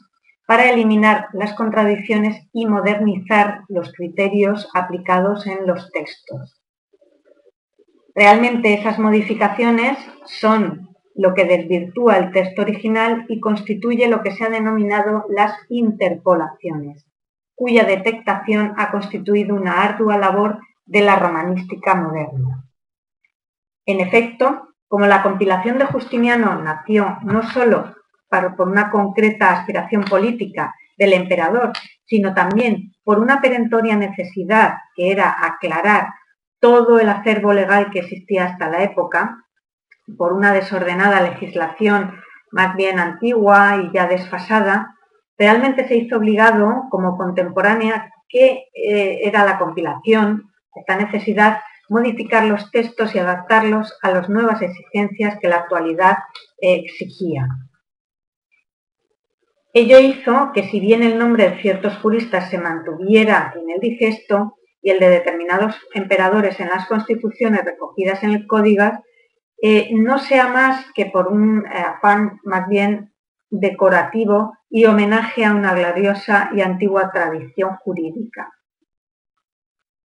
para 0.46 0.70
eliminar 0.70 1.26
las 1.34 1.52
contradicciones 1.52 2.46
y 2.54 2.64
modernizar 2.64 3.64
los 3.68 3.92
criterios 3.92 4.66
aplicados 4.72 5.46
en 5.46 5.66
los 5.66 5.90
textos. 5.90 6.55
Realmente 8.16 8.72
esas 8.72 8.98
modificaciones 8.98 9.98
son 10.24 10.88
lo 11.14 11.34
que 11.34 11.44
desvirtúa 11.44 12.16
el 12.16 12.32
texto 12.32 12.62
original 12.62 13.26
y 13.28 13.40
constituye 13.40 14.08
lo 14.08 14.22
que 14.22 14.32
se 14.32 14.44
ha 14.44 14.48
denominado 14.48 15.26
las 15.28 15.52
interpolaciones, 15.68 17.06
cuya 17.54 17.84
detectación 17.84 18.72
ha 18.78 18.90
constituido 18.90 19.54
una 19.54 19.82
ardua 19.82 20.16
labor 20.16 20.60
de 20.86 21.02
la 21.02 21.16
romanística 21.16 21.94
moderna. 21.94 22.64
En 23.84 24.00
efecto, 24.00 24.68
como 24.88 25.06
la 25.06 25.22
compilación 25.22 25.76
de 25.76 25.84
Justiniano 25.84 26.62
nació 26.62 27.18
no 27.22 27.42
sólo 27.42 27.96
por 28.56 28.68
una 28.68 28.90
concreta 28.90 29.52
aspiración 29.52 30.04
política 30.04 30.74
del 30.96 31.12
emperador, 31.12 31.72
sino 32.06 32.32
también 32.32 32.94
por 33.04 33.18
una 33.18 33.42
perentoria 33.42 33.94
necesidad 33.94 34.76
que 34.94 35.10
era 35.10 35.36
aclarar 35.38 36.08
todo 36.66 36.98
el 36.98 37.08
acervo 37.08 37.52
legal 37.52 37.90
que 37.92 38.00
existía 38.00 38.46
hasta 38.46 38.68
la 38.68 38.82
época, 38.82 39.44
por 40.18 40.32
una 40.32 40.52
desordenada 40.52 41.20
legislación 41.20 42.20
más 42.50 42.74
bien 42.74 42.98
antigua 42.98 43.76
y 43.76 43.94
ya 43.94 44.08
desfasada, 44.08 44.92
realmente 45.38 45.86
se 45.86 45.96
hizo 45.96 46.16
obligado 46.16 46.86
como 46.90 47.16
contemporánea 47.16 48.12
que 48.28 48.64
eh, 48.74 49.20
era 49.22 49.44
la 49.44 49.58
compilación, 49.58 50.50
esta 50.74 50.96
necesidad 50.96 51.60
modificar 51.88 52.44
los 52.46 52.68
textos 52.72 53.14
y 53.14 53.20
adaptarlos 53.20 53.96
a 54.02 54.10
las 54.10 54.28
nuevas 54.28 54.60
exigencias 54.60 55.38
que 55.40 55.46
la 55.48 55.58
actualidad 55.58 56.16
exigía. 56.58 57.46
Ello 59.72 60.00
hizo 60.00 60.50
que 60.52 60.64
si 60.64 60.80
bien 60.80 61.04
el 61.04 61.16
nombre 61.16 61.48
de 61.48 61.62
ciertos 61.62 61.96
juristas 61.98 62.50
se 62.50 62.58
mantuviera 62.58 63.54
en 63.54 63.70
el 63.70 63.78
digesto 63.78 64.56
y 64.86 64.90
el 64.90 65.00
de 65.00 65.10
determinados 65.10 65.74
emperadores 65.94 66.60
en 66.60 66.68
las 66.68 66.86
constituciones 66.86 67.64
recogidas 67.64 68.22
en 68.22 68.30
el 68.30 68.46
código, 68.46 68.84
eh, 69.60 69.88
no 69.92 70.20
sea 70.20 70.46
más 70.46 70.92
que 70.94 71.06
por 71.06 71.26
un 71.26 71.66
eh, 71.66 71.70
afán 71.76 72.38
más 72.44 72.68
bien 72.68 73.12
decorativo 73.50 74.56
y 74.70 74.84
homenaje 74.84 75.44
a 75.44 75.54
una 75.54 75.74
gloriosa 75.74 76.50
y 76.54 76.60
antigua 76.60 77.10
tradición 77.10 77.74
jurídica. 77.78 78.52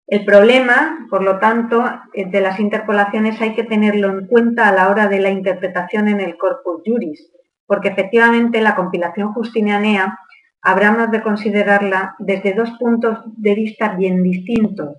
El 0.08 0.26
problema, 0.26 1.06
por 1.12 1.22
lo 1.22 1.38
tanto, 1.38 1.86
eh, 2.16 2.26
de 2.26 2.42
las 2.42 2.60
interpolaciones 2.60 3.40
hay 3.40 3.54
que 3.54 3.66
tenerlo 3.66 4.10
en 4.10 4.26
cuenta 4.26 4.68
a 4.68 4.74
la 4.74 4.90
hora 4.90 5.08
de 5.08 5.20
la 5.20 5.30
interpretación 5.30 6.08
en 6.08 6.22
el 6.22 6.38
corpus 6.38 6.82
juris, 6.84 7.32
porque 7.68 7.90
efectivamente 7.90 8.62
la 8.62 8.74
compilación 8.74 9.32
justinianea 9.32 10.18
habrá 10.62 11.08
de 11.08 11.22
considerarla 11.22 12.16
desde 12.20 12.54
dos 12.54 12.72
puntos 12.80 13.20
de 13.38 13.56
vista 13.56 13.96
bien 13.96 14.24
distintos. 14.24 14.98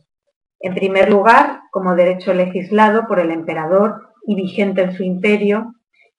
En 0.61 0.75
primer 0.75 1.11
lugar, 1.11 1.61
como 1.71 1.95
derecho 1.95 2.35
legislado 2.35 3.07
por 3.07 3.21
el 3.21 3.31
emperador 3.31 4.11
y 4.27 4.35
vigente 4.35 4.83
en 4.83 4.93
su 4.93 5.03
imperio, 5.03 5.75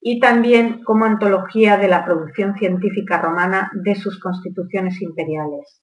y 0.06 0.20
también 0.20 0.82
como 0.84 1.06
antología 1.06 1.78
de 1.78 1.88
la 1.88 2.04
producción 2.04 2.54
científica 2.56 3.22
romana 3.22 3.70
de 3.72 3.94
sus 3.94 4.20
constituciones 4.20 5.00
imperiales. 5.00 5.82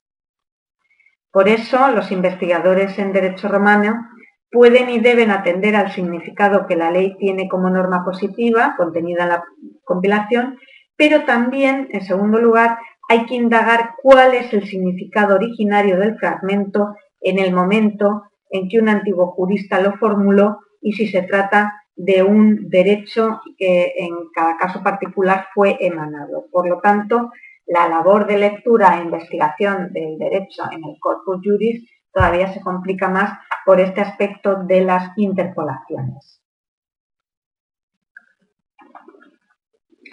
Por 1.32 1.50
eso, 1.50 1.90
los 1.90 2.12
investigadores 2.12 3.00
en 3.00 3.14
derecho 3.14 3.48
romano 3.48 3.96
pueden 4.52 4.90
y 4.92 5.00
deben 5.00 5.32
atender 5.32 5.76
al 5.76 5.92
significado 5.92 6.68
que 6.68 6.76
la 6.76 6.92
ley 6.92 7.16
tiene 7.18 7.48
como 7.50 7.72
norma 7.72 8.06
positiva 8.06 8.76
contenida 8.78 9.24
en 9.24 9.30
la 9.30 9.44
compilación, 9.84 10.60
pero 10.96 11.24
también, 11.24 11.88
en 11.92 12.02
segundo 12.02 12.38
lugar, 12.40 12.78
hay 13.10 13.26
que 13.26 13.36
indagar 13.36 13.96
cuál 14.02 14.34
es 14.34 14.54
el 14.54 14.68
significado 14.68 15.36
originario 15.36 15.98
del 15.98 16.18
fragmento 16.18 16.96
en 17.20 17.40
el 17.40 17.54
momento 17.54 18.24
en 18.50 18.68
que 18.70 18.80
un 18.80 18.90
antiguo 18.90 19.32
jurista 19.32 19.82
lo 19.82 19.94
formuló 19.98 20.60
y 20.82 20.94
si 20.94 21.08
se 21.08 21.24
trata 21.24 21.74
de 21.96 22.24
un 22.24 22.70
derecho 22.70 23.42
que 23.58 23.94
en 23.98 24.30
cada 24.34 24.58
caso 24.58 24.82
particular 24.82 25.48
fue 25.54 25.78
emanado. 25.80 26.46
Por 26.52 26.68
lo 26.68 26.80
tanto, 26.80 27.32
la 27.68 27.88
labor 27.88 28.28
de 28.28 28.38
lectura 28.38 28.98
e 28.98 29.04
investigación 29.04 29.94
del 29.94 30.18
derecho 30.18 30.64
en 30.72 30.84
el 30.84 30.98
corpus 31.00 31.42
juris 31.44 31.90
todavía 32.12 32.52
se 32.54 32.62
complica 32.62 33.08
más 33.08 33.40
por 33.66 33.80
este 33.80 34.02
aspecto 34.02 34.64
de 34.64 34.82
las 34.82 35.18
interpolaciones. 35.18 36.41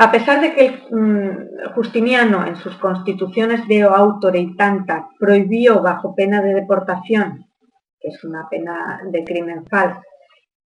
A 0.01 0.13
pesar 0.13 0.41
de 0.41 0.55
que 0.55 0.71
mm, 0.91 1.75
Justiniano 1.75 2.47
en 2.47 2.57
sus 2.57 2.77
constituciones 2.77 3.67
de 3.67 3.83
autore 3.83 4.39
y 4.39 4.55
tanta 4.55 5.09
prohibió 5.19 5.83
bajo 5.83 6.15
pena 6.15 6.41
de 6.41 6.55
deportación, 6.55 7.47
que 8.01 8.09
es 8.09 8.23
una 8.23 8.49
pena 8.49 9.01
de 9.11 9.25
crimen 9.25 9.67
falso, 9.67 10.01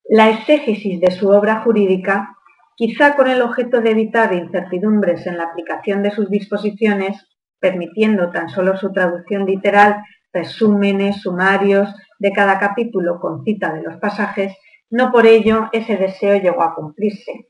la 0.08 0.30
exégesis 0.30 1.00
de 1.00 1.12
su 1.12 1.28
obra 1.28 1.60
jurídica, 1.60 2.36
quizá 2.74 3.14
con 3.14 3.28
el 3.28 3.40
objeto 3.42 3.80
de 3.80 3.90
evitar 3.90 4.32
incertidumbres 4.32 5.24
en 5.28 5.36
la 5.36 5.44
aplicación 5.44 6.02
de 6.02 6.10
sus 6.10 6.28
disposiciones, 6.28 7.24
permitiendo 7.60 8.32
tan 8.32 8.48
solo 8.48 8.76
su 8.76 8.90
traducción 8.92 9.46
literal, 9.46 10.02
resúmenes, 10.32 11.20
sumarios 11.20 11.94
de 12.18 12.32
cada 12.32 12.58
capítulo 12.58 13.20
con 13.20 13.44
cita 13.44 13.72
de 13.72 13.82
los 13.82 13.96
pasajes, 13.98 14.56
no 14.90 15.12
por 15.12 15.26
ello 15.26 15.68
ese 15.72 15.96
deseo 15.96 16.40
llegó 16.40 16.62
a 16.62 16.74
cumplirse. 16.74 17.49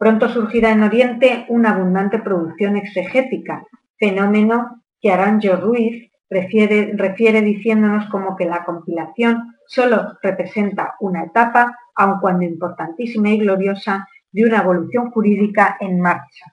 Pronto 0.00 0.30
surgirá 0.30 0.70
en 0.70 0.82
Oriente 0.82 1.44
una 1.48 1.72
abundante 1.72 2.20
producción 2.20 2.78
exegética, 2.78 3.66
fenómeno 3.98 4.82
que 4.98 5.12
Aranjo 5.12 5.56
Ruiz 5.56 6.10
refiere 6.30 7.42
diciéndonos 7.42 8.08
como 8.08 8.34
que 8.34 8.46
la 8.46 8.64
compilación 8.64 9.56
solo 9.66 10.16
representa 10.22 10.94
una 11.00 11.24
etapa, 11.24 11.76
aun 11.94 12.18
cuando 12.18 12.46
importantísima 12.46 13.28
y 13.28 13.40
gloriosa, 13.40 14.08
de 14.32 14.46
una 14.46 14.62
evolución 14.62 15.10
jurídica 15.10 15.76
en 15.80 16.00
marcha. 16.00 16.46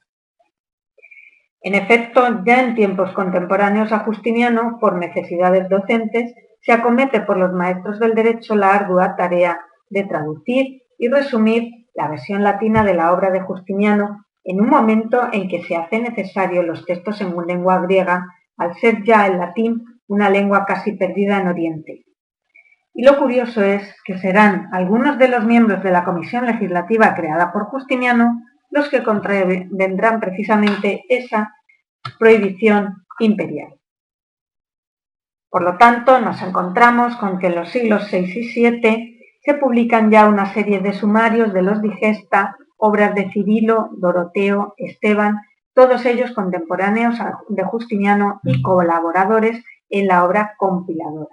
En 1.62 1.74
efecto, 1.74 2.44
ya 2.44 2.62
en 2.62 2.76
tiempos 2.76 3.14
contemporáneos 3.14 3.94
a 3.94 4.00
Justiniano, 4.00 4.78
por 4.78 4.98
necesidades 4.98 5.70
docentes, 5.70 6.36
se 6.60 6.74
acomete 6.74 7.22
por 7.22 7.38
los 7.38 7.54
maestros 7.54 7.98
del 7.98 8.14
derecho 8.14 8.58
la 8.58 8.74
ardua 8.74 9.16
tarea 9.16 9.58
de 9.90 10.04
traducir 10.04 10.82
y 10.98 11.08
resumir 11.08 11.87
la 11.98 12.08
versión 12.08 12.44
latina 12.44 12.84
de 12.84 12.94
la 12.94 13.12
obra 13.12 13.32
de 13.32 13.42
Justiniano 13.42 14.24
en 14.44 14.62
un 14.62 14.70
momento 14.70 15.30
en 15.34 15.50
que 15.50 15.64
se 15.64 15.76
hace 15.76 16.00
necesario 16.00 16.62
los 16.62 16.86
textos 16.86 17.20
en 17.22 17.36
lengua 17.48 17.80
griega, 17.80 18.24
al 18.56 18.76
ser 18.76 19.04
ya 19.04 19.26
el 19.26 19.40
latín 19.40 19.84
una 20.08 20.30
lengua 20.30 20.64
casi 20.66 20.94
perdida 20.94 21.40
en 21.42 21.48
Oriente. 21.48 22.06
Y 22.94 23.04
lo 23.04 23.18
curioso 23.18 23.64
es 23.64 23.96
que 24.06 24.18
serán 24.20 24.70
algunos 24.74 25.18
de 25.18 25.28
los 25.28 25.44
miembros 25.44 25.84
de 25.84 25.92
la 25.92 26.06
comisión 26.06 26.46
legislativa 26.46 27.16
creada 27.16 27.52
por 27.52 27.66
Justiniano 27.66 28.42
los 28.70 28.90
que 28.90 29.04
contravendrán 29.04 30.20
precisamente 30.20 31.04
esa 31.10 31.52
prohibición 32.20 33.06
imperial. 33.20 33.74
Por 35.50 35.64
lo 35.64 35.78
tanto, 35.78 36.20
nos 36.20 36.42
encontramos 36.44 37.16
con 37.16 37.40
que 37.40 37.48
en 37.48 37.56
los 37.56 37.70
siglos 37.70 38.08
VI 38.12 38.18
y 38.36 38.70
VII 38.70 39.17
se 39.48 39.54
publican 39.54 40.12
ya 40.12 40.28
una 40.28 40.54
serie 40.54 40.82
de 40.82 40.92
sumarios 40.92 41.54
de 41.54 41.62
los 41.62 41.82
digesta, 41.82 42.58
obras 42.76 43.16
de 43.16 43.32
Cirilo, 43.32 43.92
Doroteo, 43.94 44.74
Esteban, 44.76 45.38
todos 45.74 46.06
ellos 46.06 46.34
contemporáneos 46.34 47.16
de 47.48 47.64
Justiniano 47.64 48.42
y 48.44 48.62
colaboradores 48.62 49.64
en 49.90 50.08
la 50.08 50.26
obra 50.26 50.56
compiladora. 50.58 51.30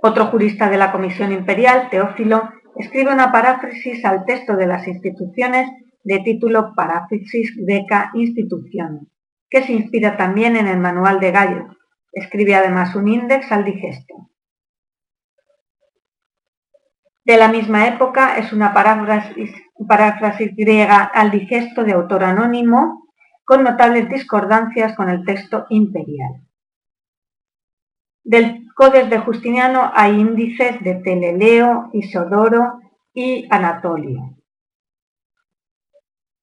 Otro 0.00 0.26
jurista 0.26 0.70
de 0.70 0.76
la 0.76 0.92
Comisión 0.92 1.32
Imperial, 1.32 1.88
Teófilo, 1.90 2.50
escribe 2.76 3.12
una 3.12 3.32
paráfrasis 3.32 4.04
al 4.04 4.24
texto 4.26 4.54
de 4.54 4.68
las 4.68 4.86
instituciones 4.86 5.68
de 6.04 6.20
título 6.20 6.72
Paráfrasis 6.76 7.52
Greca 7.56 8.12
Instituciones, 8.14 9.08
que 9.50 9.64
se 9.64 9.72
inspira 9.72 10.16
también 10.16 10.54
en 10.54 10.68
el 10.68 10.78
manual 10.78 11.18
de 11.18 11.32
Gallo. 11.32 11.66
Escribe 12.12 12.54
además 12.54 12.94
un 12.94 13.08
índex 13.08 13.50
al 13.50 13.64
digesto. 13.64 14.30
De 17.24 17.38
la 17.38 17.48
misma 17.48 17.88
época 17.88 18.36
es 18.36 18.52
una 18.52 18.74
paráfrasis, 18.74 20.54
griega 20.54 21.04
al 21.04 21.30
digesto 21.30 21.82
de 21.82 21.92
autor 21.92 22.22
anónimo, 22.22 23.08
con 23.44 23.62
notables 23.62 24.10
discordancias 24.10 24.94
con 24.94 25.08
el 25.08 25.24
texto 25.24 25.64
imperial. 25.70 26.42
Del 28.22 28.66
Codex 28.74 29.08
de 29.08 29.18
Justiniano 29.18 29.90
hay 29.94 30.20
índices 30.20 30.82
de 30.82 30.96
Teleleo, 30.96 31.88
Isodoro 31.94 32.80
y 33.14 33.46
Anatolio. 33.50 34.36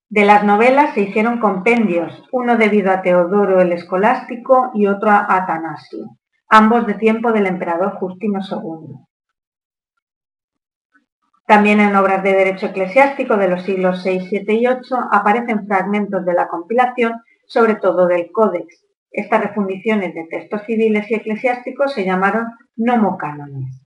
De 0.10 0.26
las 0.26 0.44
novelas 0.44 0.96
se 0.96 1.02
hicieron 1.02 1.40
compendios, 1.40 2.24
uno 2.32 2.58
debido 2.58 2.92
a 2.92 3.04
Teodoro 3.04 3.62
el 3.62 3.72
Escolástico 3.72 4.72
y 4.74 4.88
otro 4.88 5.12
a 5.12 5.28
Atanasio, 5.30 6.18
ambos 6.50 6.88
de 6.88 6.96
tiempo 6.96 7.32
del 7.32 7.46
emperador 7.46 7.94
Justino 8.00 8.40
II. 8.40 9.11
También 11.52 11.82
en 11.82 11.98
obras 11.98 12.24
de 12.24 12.32
derecho 12.32 12.68
eclesiástico 12.68 13.36
de 13.36 13.50
los 13.50 13.64
siglos 13.64 14.06
VI, 14.06 14.20
VII 14.20 14.56
y 14.56 14.68
VIII 14.68 14.80
aparecen 15.12 15.68
fragmentos 15.68 16.24
de 16.24 16.34
la 16.34 16.48
compilación, 16.48 17.24
sobre 17.46 17.76
todo 17.76 18.08
del 18.08 18.32
Códex, 18.32 18.86
estas 19.12 19.42
refundiciones 19.42 20.16
de 20.16 20.28
textos 20.30 20.62
civiles 20.66 21.12
y 21.12 21.16
eclesiásticos 21.16 21.92
se 21.94 22.06
llamaron 22.06 22.48
nomocánones. 22.78 23.86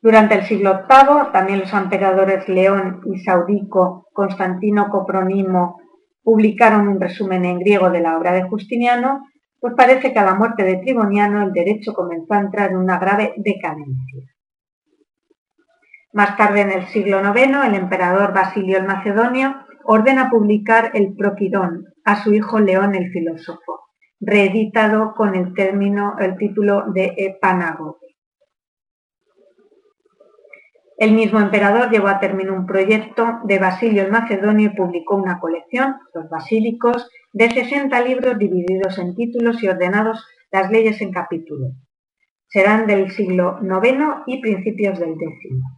Durante 0.00 0.36
el 0.36 0.44
siglo 0.44 0.84
VIII, 0.88 1.32
también 1.32 1.58
los 1.58 1.72
emperadores 1.72 2.48
León 2.48 3.00
y 3.12 3.18
Saudico, 3.24 4.06
Constantino 4.12 4.88
Copronimo, 4.90 5.80
publicaron 6.22 6.86
un 6.86 7.00
resumen 7.00 7.44
en 7.44 7.58
griego 7.58 7.90
de 7.90 8.02
la 8.02 8.16
obra 8.16 8.30
de 8.30 8.48
Justiniano, 8.48 9.26
pues 9.58 9.74
parece 9.76 10.12
que 10.12 10.18
a 10.20 10.24
la 10.24 10.34
muerte 10.36 10.62
de 10.62 10.76
Triboniano 10.76 11.42
el 11.42 11.52
derecho 11.52 11.94
comenzó 11.94 12.34
a 12.34 12.42
entrar 12.42 12.70
en 12.70 12.76
una 12.76 12.96
grave 12.96 13.34
decadencia. 13.38 14.35
Más 16.16 16.34
tarde, 16.38 16.62
en 16.62 16.72
el 16.72 16.86
siglo 16.86 17.20
IX, 17.20 17.66
el 17.66 17.74
emperador 17.74 18.32
Basilio 18.32 18.78
el 18.78 18.86
Macedonio 18.86 19.54
ordena 19.84 20.30
publicar 20.30 20.92
el 20.94 21.14
Proquirón 21.14 21.92
a 22.06 22.24
su 22.24 22.32
hijo 22.32 22.58
León 22.58 22.94
el 22.94 23.10
filósofo, 23.10 23.90
reeditado 24.18 25.12
con 25.14 25.34
el 25.34 25.52
término, 25.52 26.16
el 26.18 26.38
título 26.38 26.84
de 26.94 27.12
Epánago. 27.18 27.98
El 30.96 31.12
mismo 31.12 31.38
emperador 31.38 31.90
llevó 31.90 32.08
a 32.08 32.18
término 32.18 32.54
un 32.54 32.64
proyecto 32.64 33.40
de 33.44 33.58
Basilio 33.58 34.02
el 34.02 34.10
Macedonio 34.10 34.70
y 34.70 34.74
publicó 34.74 35.16
una 35.16 35.38
colección, 35.38 35.96
los 36.14 36.30
Basílicos, 36.30 37.10
de 37.34 37.50
60 37.50 38.00
libros 38.00 38.38
divididos 38.38 38.96
en 38.96 39.14
títulos 39.14 39.62
y 39.62 39.68
ordenados 39.68 40.24
las 40.50 40.70
leyes 40.70 40.98
en 41.02 41.12
capítulos. 41.12 41.74
Serán 42.48 42.86
del 42.86 43.10
siglo 43.10 43.58
IX 43.60 44.22
y 44.26 44.40
principios 44.40 44.98
del 44.98 45.10
X. 45.10 45.75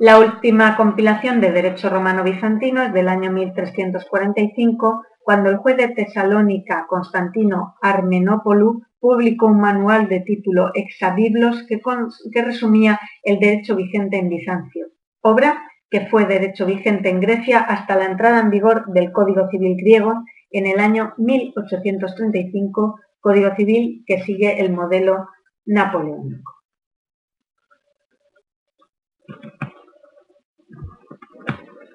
La 0.00 0.20
última 0.20 0.76
compilación 0.76 1.40
de 1.40 1.50
derecho 1.50 1.90
romano-bizantino 1.90 2.84
es 2.84 2.92
del 2.92 3.08
año 3.08 3.32
1345, 3.32 5.02
cuando 5.24 5.50
el 5.50 5.56
juez 5.56 5.76
de 5.76 5.88
Tesalónica, 5.88 6.86
Constantino 6.88 7.74
Armenópolu, 7.82 8.82
publicó 9.00 9.46
un 9.46 9.60
manual 9.60 10.08
de 10.08 10.20
título 10.20 10.70
Exabiblos 10.74 11.66
que 11.66 12.42
resumía 12.42 13.00
el 13.24 13.40
derecho 13.40 13.74
vigente 13.74 14.18
en 14.18 14.28
Bizancio, 14.28 14.86
obra 15.20 15.64
que 15.90 16.06
fue 16.06 16.26
derecho 16.26 16.64
vigente 16.64 17.08
en 17.08 17.18
Grecia 17.18 17.58
hasta 17.58 17.96
la 17.96 18.04
entrada 18.04 18.38
en 18.38 18.50
vigor 18.50 18.86
del 18.92 19.10
Código 19.10 19.48
Civil 19.50 19.76
griego 19.76 20.14
en 20.52 20.66
el 20.68 20.78
año 20.78 21.14
1835, 21.16 23.00
Código 23.18 23.50
Civil 23.56 24.04
que 24.06 24.22
sigue 24.22 24.60
el 24.60 24.72
modelo 24.72 25.26
napoleónico. 25.66 26.57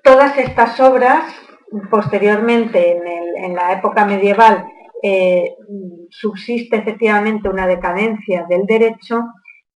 Todas 0.03 0.37
estas 0.37 0.77
obras, 0.81 1.33
posteriormente 1.89 2.99
en, 3.37 3.55
la 3.55 3.71
época 3.71 4.05
medieval, 4.05 4.65
eh, 5.01 5.55
subsiste 6.09 6.75
efectivamente 6.75 7.47
una 7.47 7.67
decadencia 7.67 8.45
del 8.49 8.65
derecho 8.65 9.23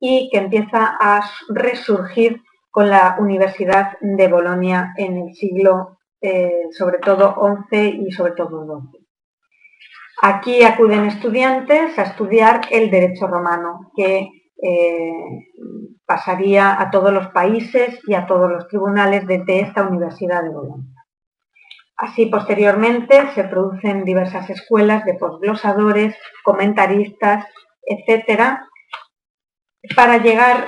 y 0.01 0.29
que 0.31 0.39
empieza 0.39 0.97
a 1.01 1.25
resurgir 1.49 2.43
con 2.71 2.91
la 2.91 3.17
Universidad 3.21 3.93
de 4.01 4.27
Bolonia 4.27 4.93
en 4.97 5.17
el 5.17 5.35
siglo, 5.35 5.99
eh, 6.21 6.65
sobre 6.73 6.99
todo 6.99 7.37
XI 7.71 8.07
y 8.09 8.11
sobre 8.11 8.33
todo 8.33 8.67
XII. 8.91 9.07
Aquí 10.23 10.65
acuden 10.65 11.05
estudiantes 11.05 11.97
a 12.01 12.03
estudiar 12.03 12.63
el 12.73 12.91
derecho 12.91 13.29
romano, 13.29 13.93
que 13.95 14.29
eh, 14.61 15.13
pasaría 16.07 16.81
a 16.81 16.91
todos 16.91 17.13
los 17.13 17.29
países 17.29 18.01
y 18.07 18.15
a 18.15 18.27
todos 18.27 18.51
los 18.51 18.69
tribunales 18.69 19.27
desde 19.27 19.61
esta 19.61 19.83
Universidad 19.83 20.43
de 20.43 20.51
Bolonia. 20.51 20.97
Así, 21.97 22.27
posteriormente, 22.27 23.31
se 23.35 23.45
producen 23.45 24.05
diversas 24.05 24.51
escuelas 24.51 25.05
de 25.05 25.15
posglosadores, 25.15 26.15
comentaristas, 26.45 27.47
etcétera, 27.83 28.69
para 29.95 30.19
llegar, 30.19 30.67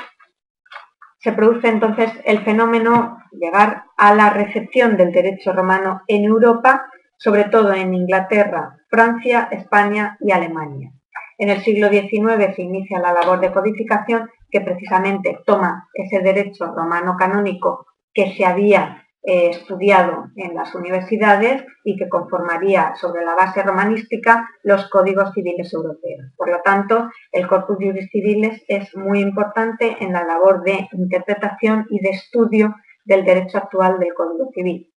se 1.18 1.32
produce 1.32 1.68
entonces 1.68 2.12
el 2.24 2.44
fenómeno, 2.44 3.18
llegar 3.32 3.84
a 3.96 4.14
la 4.14 4.30
recepción 4.30 4.96
del 4.96 5.12
derecho 5.12 5.52
romano 5.52 6.02
en 6.06 6.24
Europa, 6.24 6.86
sobre 7.18 7.44
todo 7.44 7.72
en 7.72 7.94
Inglaterra, 7.94 8.76
Francia, 8.88 9.48
España 9.50 10.16
y 10.20 10.32
Alemania. 10.32 10.92
En 11.38 11.50
el 11.50 11.62
siglo 11.62 11.88
XIX 11.88 12.54
se 12.54 12.62
inicia 12.62 12.98
la 12.98 13.12
labor 13.12 13.38
de 13.40 13.52
codificación 13.52 14.28
que 14.50 14.60
precisamente 14.60 15.38
toma 15.46 15.88
ese 15.94 16.20
derecho 16.20 16.66
romano 16.74 17.16
canónico 17.16 17.86
que 18.12 18.34
se 18.34 18.44
había 18.44 19.06
eh, 19.22 19.50
estudiado 19.50 20.30
en 20.36 20.54
las 20.54 20.74
universidades 20.74 21.64
y 21.84 21.96
que 21.96 22.08
conformaría 22.08 22.94
sobre 22.96 23.24
la 23.24 23.36
base 23.36 23.62
romanística 23.62 24.48
los 24.64 24.88
códigos 24.90 25.32
civiles 25.32 25.72
europeos. 25.72 26.32
Por 26.36 26.50
lo 26.50 26.60
tanto, 26.62 27.08
el 27.30 27.46
Corpus 27.46 27.76
Juris 27.76 28.08
Civiles 28.10 28.64
es 28.66 28.96
muy 28.96 29.20
importante 29.20 29.96
en 30.00 30.12
la 30.12 30.24
labor 30.24 30.64
de 30.64 30.88
interpretación 30.92 31.86
y 31.90 32.00
de 32.00 32.10
estudio 32.10 32.74
del 33.04 33.24
derecho 33.24 33.58
actual 33.58 33.98
del 33.98 34.14
Código 34.14 34.50
Civil. 34.52 34.92